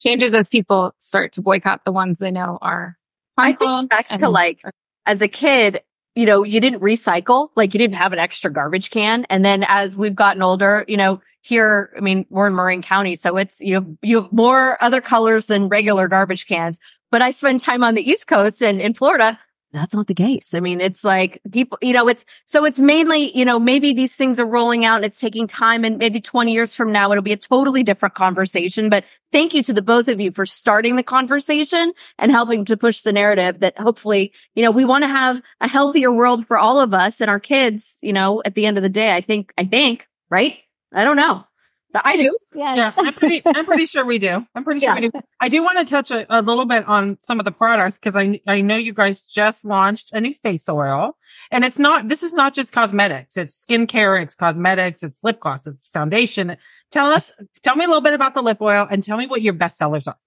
changes 0.00 0.34
as 0.34 0.48
people 0.48 0.94
start 0.98 1.32
to 1.32 1.42
boycott 1.42 1.84
the 1.84 1.92
ones 1.92 2.18
they 2.18 2.30
know 2.30 2.58
are 2.60 2.96
harmful. 3.36 3.66
I 3.66 3.78
think 3.78 3.90
back 3.90 4.06
and- 4.10 4.20
to 4.20 4.28
like 4.28 4.62
as 5.06 5.22
a 5.22 5.28
kid, 5.28 5.82
you 6.14 6.26
know, 6.26 6.42
you 6.42 6.60
didn't 6.60 6.80
recycle, 6.80 7.50
like 7.56 7.74
you 7.74 7.78
didn't 7.78 7.96
have 7.96 8.12
an 8.12 8.18
extra 8.18 8.52
garbage 8.52 8.90
can. 8.90 9.24
And 9.30 9.44
then 9.44 9.64
as 9.66 9.96
we've 9.96 10.14
gotten 10.14 10.42
older, 10.42 10.84
you 10.88 10.96
know, 10.96 11.20
here, 11.40 11.90
I 11.96 12.00
mean, 12.00 12.26
we're 12.28 12.48
in 12.48 12.54
Marin 12.54 12.82
County, 12.82 13.14
so 13.14 13.36
it's, 13.36 13.60
you 13.60 13.74
have, 13.74 13.86
you 14.02 14.22
have 14.22 14.32
more 14.32 14.82
other 14.82 15.00
colors 15.00 15.46
than 15.46 15.68
regular 15.68 16.08
garbage 16.08 16.46
cans. 16.46 16.78
But 17.10 17.22
I 17.22 17.30
spend 17.30 17.60
time 17.60 17.84
on 17.84 17.94
the 17.94 18.06
East 18.06 18.26
Coast 18.26 18.62
and 18.62 18.80
in 18.80 18.94
Florida. 18.94 19.38
That's 19.70 19.94
not 19.94 20.06
the 20.06 20.14
case. 20.14 20.54
I 20.54 20.60
mean, 20.60 20.80
it's 20.80 21.04
like 21.04 21.42
people, 21.52 21.76
you 21.82 21.92
know, 21.92 22.08
it's, 22.08 22.24
so 22.46 22.64
it's 22.64 22.78
mainly, 22.78 23.36
you 23.36 23.44
know, 23.44 23.58
maybe 23.58 23.92
these 23.92 24.16
things 24.16 24.38
are 24.38 24.46
rolling 24.46 24.86
out 24.86 24.96
and 24.96 25.04
it's 25.04 25.20
taking 25.20 25.46
time 25.46 25.84
and 25.84 25.98
maybe 25.98 26.22
20 26.22 26.52
years 26.52 26.74
from 26.74 26.90
now, 26.90 27.10
it'll 27.10 27.22
be 27.22 27.32
a 27.32 27.36
totally 27.36 27.82
different 27.82 28.14
conversation. 28.14 28.88
But 28.88 29.04
thank 29.30 29.52
you 29.52 29.62
to 29.64 29.74
the 29.74 29.82
both 29.82 30.08
of 30.08 30.20
you 30.20 30.30
for 30.30 30.46
starting 30.46 30.96
the 30.96 31.02
conversation 31.02 31.92
and 32.18 32.30
helping 32.30 32.64
to 32.64 32.78
push 32.78 33.02
the 33.02 33.12
narrative 33.12 33.60
that 33.60 33.78
hopefully, 33.78 34.32
you 34.54 34.62
know, 34.62 34.70
we 34.70 34.86
want 34.86 35.04
to 35.04 35.08
have 35.08 35.42
a 35.60 35.68
healthier 35.68 36.10
world 36.10 36.46
for 36.46 36.56
all 36.56 36.80
of 36.80 36.94
us 36.94 37.20
and 37.20 37.28
our 37.30 37.40
kids, 37.40 37.98
you 38.00 38.14
know, 38.14 38.40
at 38.46 38.54
the 38.54 38.64
end 38.64 38.78
of 38.78 38.82
the 38.82 38.88
day, 38.88 39.12
I 39.12 39.20
think, 39.20 39.52
I 39.58 39.64
think, 39.64 40.08
right? 40.30 40.56
I 40.94 41.04
don't 41.04 41.16
know. 41.16 41.44
But 41.90 42.02
I 42.04 42.16
do. 42.18 42.36
Yes. 42.54 42.76
Yeah, 42.76 42.92
I'm 42.96 43.14
pretty, 43.14 43.40
I'm 43.46 43.64
pretty 43.64 43.86
sure 43.86 44.04
we 44.04 44.18
do. 44.18 44.44
I'm 44.54 44.62
pretty 44.62 44.80
sure 44.80 44.90
Yeah. 44.90 45.00
we 45.00 45.08
do. 45.08 45.20
I 45.40 45.48
do 45.48 45.62
want 45.62 45.78
to 45.78 45.84
touch 45.86 46.10
a, 46.10 46.26
a 46.28 46.42
little 46.42 46.66
bit 46.66 46.86
on 46.86 47.16
some 47.18 47.38
of 47.38 47.46
the 47.46 47.50
products 47.52 47.98
because 47.98 48.14
I, 48.14 48.40
I 48.46 48.60
know 48.60 48.76
you 48.76 48.92
guys 48.92 49.22
just 49.22 49.64
launched 49.64 50.12
a 50.12 50.20
new 50.20 50.34
face 50.34 50.68
oil 50.68 51.16
and 51.50 51.64
it's 51.64 51.78
not, 51.78 52.08
this 52.08 52.22
is 52.22 52.34
not 52.34 52.52
just 52.54 52.72
cosmetics. 52.72 53.38
It's 53.38 53.64
skincare. 53.64 54.22
It's 54.22 54.34
cosmetics. 54.34 55.02
It's 55.02 55.24
lip 55.24 55.40
gloss. 55.40 55.66
It's 55.66 55.88
foundation. 55.88 56.58
Tell 56.90 57.06
us, 57.06 57.32
tell 57.62 57.74
me 57.76 57.84
a 57.84 57.88
little 57.88 58.02
bit 58.02 58.12
about 58.12 58.34
the 58.34 58.42
lip 58.42 58.60
oil 58.60 58.86
and 58.90 59.02
tell 59.02 59.16
me 59.16 59.26
what 59.26 59.40
your 59.40 59.54
best 59.54 59.78
sellers 59.78 60.06
are. 60.06 60.18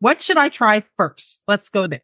What 0.00 0.20
should 0.20 0.36
I 0.36 0.50
try 0.50 0.84
first? 0.98 1.40
Let's 1.48 1.70
go 1.70 1.86
there. 1.86 2.02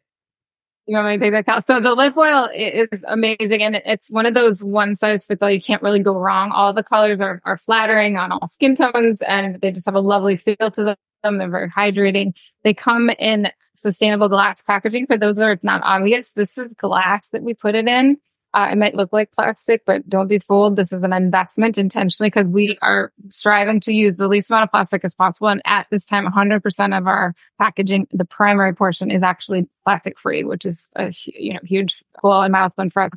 You 0.85 0.97
want 0.97 1.07
me 1.07 1.17
to 1.17 1.19
take 1.19 1.31
that? 1.31 1.45
Cal? 1.45 1.61
So 1.61 1.79
the 1.79 1.93
lip 1.93 2.17
oil 2.17 2.49
is 2.53 2.89
amazing, 3.07 3.63
and 3.63 3.75
it's 3.85 4.11
one 4.11 4.25
of 4.25 4.33
those 4.33 4.61
one 4.61 4.97
size 4.97 5.25
fits 5.25 5.41
all. 5.41 5.49
You 5.49 5.61
can't 5.61 5.81
really 5.81 5.99
go 5.99 6.13
wrong. 6.17 6.51
All 6.51 6.73
the 6.73 6.83
colors 6.83 7.21
are 7.21 7.41
are 7.45 7.57
flattering 7.57 8.17
on 8.17 8.33
all 8.33 8.47
skin 8.47 8.75
tones, 8.75 9.21
and 9.21 9.61
they 9.61 9.71
just 9.71 9.85
have 9.85 9.95
a 9.95 10.01
lovely 10.01 10.35
feel 10.35 10.71
to 10.71 10.83
them. 10.83 11.37
They're 11.37 11.49
very 11.49 11.69
hydrating. 11.69 12.33
They 12.65 12.73
come 12.73 13.09
in 13.11 13.49
sustainable 13.75 14.27
glass 14.27 14.61
packaging. 14.61 15.07
For 15.07 15.17
those 15.17 15.37
where 15.37 15.53
it's 15.53 15.63
not 15.63 15.81
obvious, 15.85 16.31
this 16.33 16.57
is 16.57 16.73
glass 16.73 17.29
that 17.29 17.43
we 17.43 17.53
put 17.53 17.75
it 17.75 17.87
in. 17.87 18.17
Uh, 18.53 18.69
it 18.71 18.77
might 18.77 18.95
look 18.95 19.11
like 19.11 19.31
plastic, 19.31 19.83
but 19.85 20.07
don't 20.07 20.27
be 20.27 20.37
fooled. 20.37 20.75
This 20.75 20.93
is 20.93 21.03
an 21.03 21.11
investment 21.11 21.77
intentionally 21.77 22.29
because 22.29 22.47
we 22.47 22.77
are 22.81 23.11
striving 23.29 23.79
to 23.81 23.93
use 23.93 24.15
the 24.15 24.27
least 24.27 24.51
amount 24.51 24.65
of 24.65 24.71
plastic 24.71 25.03
as 25.03 25.15
possible. 25.15 25.47
And 25.47 25.61
at 25.65 25.87
this 25.89 26.05
time, 26.05 26.27
100% 26.27 26.97
of 26.97 27.07
our 27.07 27.33
packaging, 27.57 28.07
the 28.11 28.25
primary 28.25 28.75
portion 28.75 29.09
is 29.09 29.23
actually 29.23 29.67
plastic 29.83 30.19
free, 30.19 30.43
which 30.43 30.65
is 30.65 30.91
a 30.95 31.11
you 31.25 31.53
know 31.53 31.59
huge 31.63 32.03
goal 32.21 32.41
and 32.41 32.51
milestone 32.51 32.91
for 32.91 33.03
us. 33.03 33.11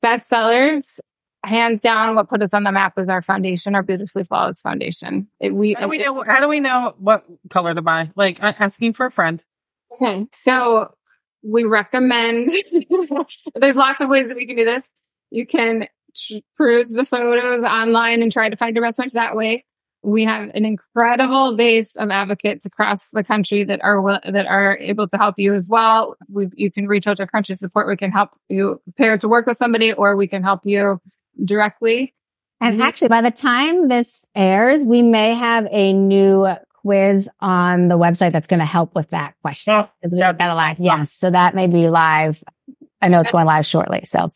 Best 0.00 0.28
sellers, 0.28 1.00
hands 1.44 1.80
down, 1.80 2.14
what 2.14 2.28
put 2.28 2.42
us 2.42 2.54
on 2.54 2.64
the 2.64 2.72
map 2.72 2.98
is 2.98 3.08
our 3.08 3.22
foundation, 3.22 3.74
our 3.74 3.82
beautifully 3.82 4.24
flawless 4.24 4.60
foundation. 4.60 5.28
It, 5.40 5.54
we, 5.54 5.74
How 5.74 5.82
do 5.82 5.88
we 5.88 5.98
know, 5.98 6.22
how 6.22 6.40
do 6.40 6.48
we 6.48 6.60
know 6.60 6.94
what 6.98 7.24
color 7.50 7.74
to 7.74 7.82
buy? 7.82 8.10
Like 8.14 8.42
asking 8.42 8.94
for 8.94 9.06
a 9.06 9.10
friend. 9.10 9.42
Okay. 9.92 10.26
So 10.32 10.94
we 11.42 11.64
recommend, 11.64 12.50
there's 13.54 13.76
lots 13.76 14.00
of 14.00 14.08
ways 14.08 14.28
that 14.28 14.36
we 14.36 14.46
can 14.46 14.56
do 14.56 14.64
this. 14.64 14.84
You 15.30 15.46
can 15.46 15.88
peruse 16.56 16.90
the 16.90 17.04
photos 17.04 17.62
online 17.64 18.22
and 18.22 18.30
try 18.30 18.48
to 18.48 18.56
find 18.56 18.76
your 18.76 18.84
best 18.84 18.98
match 18.98 19.12
that 19.12 19.34
way. 19.34 19.64
We 20.04 20.24
have 20.24 20.50
an 20.54 20.64
incredible 20.64 21.56
base 21.56 21.94
of 21.96 22.10
advocates 22.10 22.66
across 22.66 23.08
the 23.10 23.22
country 23.22 23.62
that 23.64 23.82
are 23.84 24.20
that 24.30 24.46
are 24.46 24.76
able 24.78 25.06
to 25.08 25.16
help 25.16 25.36
you 25.38 25.54
as 25.54 25.68
well. 25.70 26.16
We, 26.28 26.48
you 26.54 26.72
can 26.72 26.88
reach 26.88 27.06
out 27.06 27.18
to 27.18 27.26
Crunchi 27.26 27.56
Support. 27.56 27.86
We 27.86 27.96
can 27.96 28.10
help 28.10 28.30
you 28.48 28.80
pair 28.98 29.16
to 29.18 29.28
work 29.28 29.46
with 29.46 29.56
somebody, 29.56 29.92
or 29.92 30.16
we 30.16 30.26
can 30.26 30.42
help 30.42 30.62
you 30.64 31.00
directly. 31.44 32.14
And 32.60 32.80
Mhm. 32.80 32.82
actually, 32.84 33.08
by 33.08 33.22
the 33.22 33.30
time 33.30 33.88
this 33.88 34.24
airs, 34.34 34.84
we 34.84 35.02
may 35.02 35.34
have 35.34 35.66
a 35.70 35.92
new 35.92 36.48
quiz 36.82 37.28
on 37.40 37.88
the 37.88 37.96
website 37.96 38.32
that's 38.32 38.46
going 38.46 38.60
to 38.60 38.66
help 38.66 38.94
with 38.94 39.10
that 39.10 39.34
question. 39.42 39.74
Oh, 39.74 39.88
Because 40.00 40.12
we 40.12 40.20
that'd 40.20 40.38
got 40.38 40.50
a 40.50 40.54
live. 40.54 40.78
Yes. 40.78 41.12
So 41.12 41.30
that 41.30 41.54
may 41.54 41.66
be 41.66 41.88
live. 41.88 42.42
I 43.00 43.08
know 43.08 43.20
it's 43.20 43.30
going 43.30 43.46
live 43.46 43.66
shortly. 43.66 44.02
So 44.04 44.28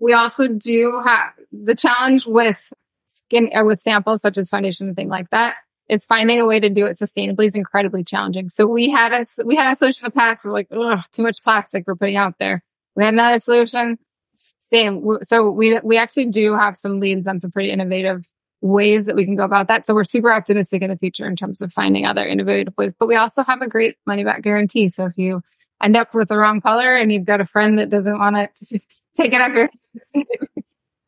we 0.00 0.12
also 0.12 0.48
do 0.48 1.00
have 1.04 1.32
the 1.52 1.74
challenge 1.74 2.26
with 2.26 2.72
skin 3.06 3.50
or 3.52 3.64
with 3.64 3.80
samples 3.80 4.20
such 4.20 4.38
as 4.38 4.48
foundation 4.48 4.88
and 4.88 4.96
things 4.96 5.10
like 5.10 5.30
that 5.30 5.56
is 5.88 6.06
finding 6.06 6.40
a 6.40 6.46
way 6.46 6.58
to 6.58 6.70
do 6.70 6.86
it 6.86 6.98
sustainably 6.98 7.46
is 7.46 7.54
incredibly 7.54 8.02
challenging. 8.02 8.48
So 8.48 8.66
we 8.66 8.90
had 8.90 9.12
a 9.12 9.24
we 9.44 9.56
had 9.56 9.72
a 9.72 9.76
solution 9.76 10.06
in 10.06 10.08
the 10.08 10.18
past. 10.18 10.44
We're 10.44 10.52
like, 10.52 10.68
ugh, 10.70 11.00
too 11.12 11.22
much 11.22 11.42
plastic 11.42 11.84
we're 11.86 11.96
putting 11.96 12.16
out 12.16 12.34
there. 12.38 12.62
We 12.96 13.04
had 13.04 13.14
another 13.14 13.38
solution. 13.38 13.98
Same. 14.34 15.04
So 15.22 15.50
we 15.50 15.78
we 15.82 15.98
actually 15.98 16.26
do 16.26 16.54
have 16.56 16.76
some 16.76 16.98
leads 16.98 17.26
on 17.26 17.40
some 17.40 17.50
pretty 17.50 17.70
innovative 17.70 18.24
ways 18.62 19.04
that 19.04 19.16
we 19.16 19.24
can 19.24 19.36
go 19.36 19.44
about 19.44 19.68
that. 19.68 19.84
So 19.84 19.94
we're 19.94 20.04
super 20.04 20.32
optimistic 20.32 20.82
in 20.82 20.88
the 20.88 20.96
future 20.96 21.26
in 21.26 21.36
terms 21.36 21.60
of 21.60 21.72
finding 21.72 22.06
other 22.06 22.24
innovative 22.24 22.74
ways. 22.78 22.94
But 22.98 23.08
we 23.08 23.16
also 23.16 23.42
have 23.42 23.60
a 23.60 23.68
great 23.68 23.96
money 24.06 24.24
back 24.24 24.42
guarantee. 24.42 24.88
So 24.88 25.06
if 25.06 25.18
you 25.18 25.42
end 25.82 25.96
up 25.96 26.14
with 26.14 26.28
the 26.28 26.36
wrong 26.36 26.60
color 26.60 26.94
and 26.94 27.12
you've 27.12 27.24
got 27.24 27.40
a 27.40 27.46
friend 27.46 27.78
that 27.78 27.90
doesn't 27.90 28.18
want 28.18 28.36
it 28.36 28.50
to 28.68 28.80
take 29.16 29.32
it 29.32 29.40
up 29.40 29.52
your 29.52 29.68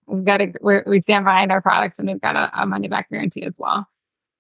we've 0.07 0.25
got 0.25 0.39
to 0.39 0.53
we're, 0.61 0.85
we 0.87 1.01
stand 1.01 1.25
behind 1.25 1.51
our 1.51 1.63
products 1.63 1.99
and 1.99 2.09
we've 2.09 2.21
got 2.21 2.37
a, 2.37 2.51
a 2.63 2.67
money 2.67 2.89
back 2.89 3.09
guarantee 3.09 3.45
as 3.45 3.55
well 3.57 3.87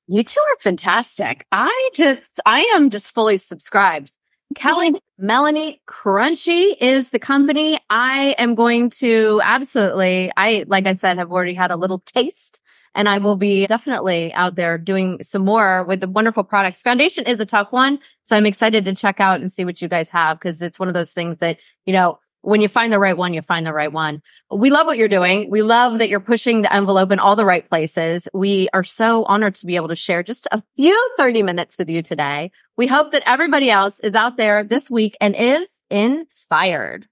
You 0.07 0.22
two 0.22 0.40
are 0.40 0.57
fantastic. 0.61 1.46
I 1.50 1.90
just, 1.94 2.40
I 2.44 2.61
am 2.74 2.90
just 2.90 3.14
fully 3.14 3.38
subscribed. 3.38 4.12
Kelly, 4.55 4.92
Melanie, 5.18 5.81
Crunchi 5.88 6.74
is 6.79 7.11
the 7.11 7.18
company. 7.18 7.79
I 7.88 8.35
am 8.38 8.55
going 8.55 8.90
to 8.90 9.40
absolutely, 9.42 10.31
I, 10.37 10.64
like 10.68 10.87
I 10.87 10.96
said, 10.96 11.18
have 11.18 11.33
already 11.33 11.55
had 11.55 11.70
a 11.70 11.77
little 11.77 12.00
taste 12.00 12.61
and 12.94 13.09
I 13.09 13.18
will 13.18 13.37
be 13.37 13.66
definitely 13.66 14.33
out 14.35 14.54
there 14.54 14.78
doing 14.78 15.22
some 15.22 15.44
more 15.44 15.85
with 15.85 16.00
the 16.00 16.09
wonderful 16.09 16.44
products. 16.44 16.83
Foundation 16.83 17.26
is 17.26 17.40
a 17.40 17.46
tough 17.46 17.72
one. 17.72 17.98
So 18.22 18.37
I'm 18.37 18.46
excited 18.46 18.85
to 18.85 18.94
check 18.94 19.20
out 19.20 19.40
and 19.40 19.50
see 19.50 19.64
what 19.64 19.80
you 19.80 19.88
guys 19.88 20.09
have 20.11 20.38
because 20.38 20.62
it's 20.62 20.78
one 20.78 20.88
of 20.88 20.94
those 20.94 21.12
things 21.12 21.38
that, 21.38 21.59
you 21.87 21.92
know, 21.92 22.18
when 22.44 22.61
you 22.61 22.68
find 22.68 22.92
the 22.92 22.98
right 22.98 23.16
one, 23.16 23.33
you 23.33 23.40
find 23.40 23.66
the 23.66 23.72
right 23.72 23.90
one. 23.90 24.20
We 24.50 24.70
love 24.70 24.87
what 24.87 24.98
you're 24.98 25.09
doing. 25.09 25.50
We 25.50 25.62
love 25.62 25.98
that 25.98 26.11
you're 26.11 26.20
pushing 26.20 26.62
the 26.62 26.72
envelope 26.72 27.11
in 27.11 27.18
all 27.18 27.37
the 27.37 27.46
right 27.46 27.66
places. 27.68 28.28
We 28.35 28.68
are 28.74 28.85
so 28.85 29.24
honored 29.24 29.54
to 29.57 29.66
be 29.66 29.76
able 29.76 29.88
to 29.88 29.96
share 29.96 30.22
just 30.22 30.46
a 30.52 30.62
few 30.76 31.11
30 31.16 31.42
minutes 31.42 31.78
with 31.78 31.88
you 31.88 32.02
today. 32.02 32.50
We 32.76 32.87
hope 32.87 33.12
that 33.12 33.22
everybody 33.26 33.70
else 33.70 33.98
is 34.00 34.14
out 34.14 34.37
there 34.37 34.62
this 34.62 34.90
week 34.90 35.16
and 35.20 35.35
is 35.35 35.80
inspired. 35.90 37.09